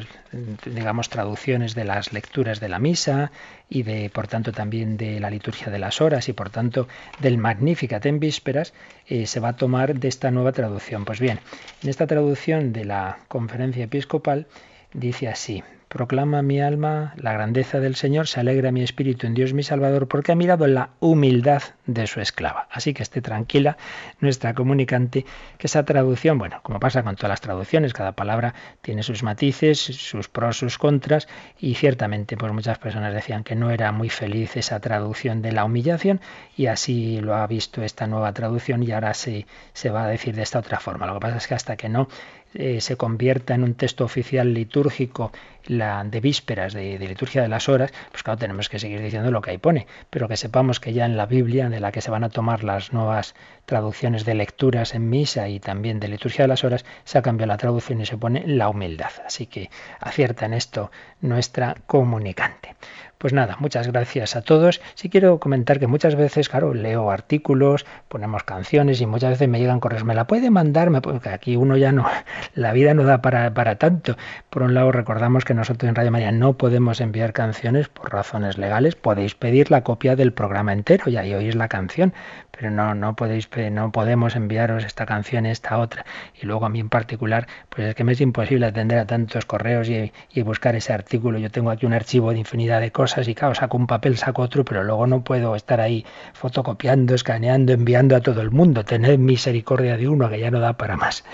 [0.65, 3.33] digamos, traducciones de las lecturas de la misa
[3.69, 6.89] y de, por tanto, también de la liturgia de las horas y, por tanto,
[7.21, 8.73] del Magnificat en vísperas,
[9.07, 11.05] eh, se va a tomar de esta nueva traducción.
[11.05, 11.41] Pues bien,
[11.83, 14.47] en esta traducción de la conferencia episcopal
[14.95, 15.63] dice así,
[15.93, 20.09] Proclama mi alma la grandeza del Señor, se alegra mi espíritu en Dios mi Salvador,
[20.09, 22.67] porque ha mirado la humildad de su esclava.
[22.71, 23.77] Así que esté tranquila
[24.19, 25.27] nuestra comunicante,
[25.59, 29.81] que esa traducción, bueno, como pasa con todas las traducciones, cada palabra tiene sus matices,
[29.81, 31.29] sus pros, sus contras,
[31.61, 35.67] y ciertamente pues muchas personas decían que no era muy feliz esa traducción de la
[35.67, 36.23] humillación,
[36.57, 40.35] y así lo ha visto esta nueva traducción y ahora se, se va a decir
[40.37, 41.07] de esta otra forma.
[41.07, 42.09] Lo que pasa es que hasta que no
[42.55, 45.33] eh, se convierta en un texto oficial litúrgico
[45.67, 49.41] la de vísperas de, liturgia de las horas, pues claro, tenemos que seguir diciendo lo
[49.41, 52.11] que ahí pone, pero que sepamos que ya en la Biblia, de la que se
[52.11, 53.35] van a tomar las nuevas
[53.65, 57.49] traducciones de lecturas en misa y también de liturgia de las horas, se ha cambiado
[57.49, 59.13] la traducción y se pone la humildad.
[59.25, 60.91] Así que acierta en esto
[61.21, 62.75] nuestra comunicante.
[63.23, 64.81] Pues nada, muchas gracias a todos.
[64.97, 69.61] Si quiero comentar que muchas veces, claro, leo artículos, ponemos canciones y muchas veces me
[69.61, 70.03] llegan correos.
[70.03, 70.91] ¿Me la puede mandar?
[71.01, 72.05] Porque aquí uno ya no,
[72.57, 74.17] la vida no da para, para tanto.
[74.51, 78.59] Por un lado, recordamos que nosotros en Radio María no podemos enviar canciones por razones
[78.59, 78.97] legales.
[78.97, 82.13] Podéis pedir la copia del programa entero y ahí oís la canción
[82.53, 86.05] pero no, no podéis, no podemos enviaros esta canción, esta otra.
[86.41, 89.47] Y luego a mí en particular, pues es que me es imposible atender a tantos
[89.47, 91.39] correos y, buscar ese artículo.
[91.39, 94.43] Yo tengo aquí un archivo de infinidad de cosas y claro, saco un papel, saco
[94.43, 98.85] otro, pero luego no puedo estar ahí fotocopiando, escaneando, enviando a todo el mundo.
[98.85, 101.25] Tened misericordia de uno que ya no da para más.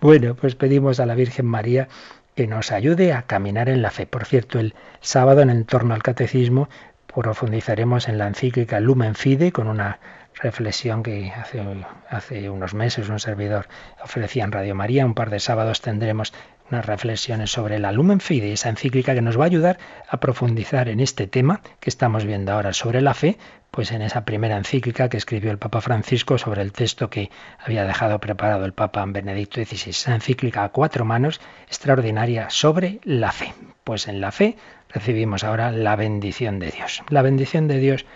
[0.00, 1.88] Bueno, pues pedimos a la Virgen María
[2.34, 4.06] que nos ayude a caminar en la fe.
[4.06, 6.68] Por cierto, el sábado en torno al catecismo
[7.06, 9.98] profundizaremos en la encíclica Lumen Fide con una
[10.36, 11.62] reflexión que hace,
[12.08, 13.68] hace unos meses un servidor
[14.02, 15.06] ofrecía en Radio María.
[15.06, 16.32] Un par de sábados tendremos
[16.70, 19.78] unas reflexiones sobre la Lumen Fide, esa encíclica que nos va a ayudar
[20.08, 23.38] a profundizar en este tema que estamos viendo ahora sobre la fe,
[23.70, 27.84] pues en esa primera encíclica que escribió el Papa Francisco sobre el texto que había
[27.84, 33.54] dejado preparado el Papa Benedicto XVI, esa encíclica a cuatro manos extraordinaria sobre la fe.
[33.84, 34.56] Pues en la fe
[34.88, 37.02] recibimos ahora la bendición de Dios.
[37.08, 38.06] La bendición de Dios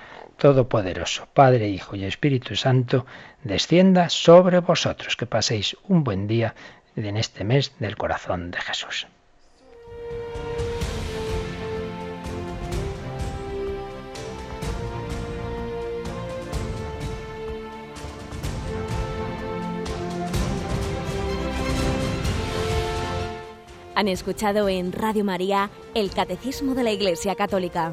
[0.41, 3.05] Todopoderoso, Padre, Hijo y Espíritu Santo,
[3.45, 5.15] descienda sobre vosotros.
[5.15, 6.55] Que paséis un buen día
[6.97, 9.07] en este mes del corazón de Jesús.
[23.95, 27.93] Han escuchado en Radio María el Catecismo de la Iglesia Católica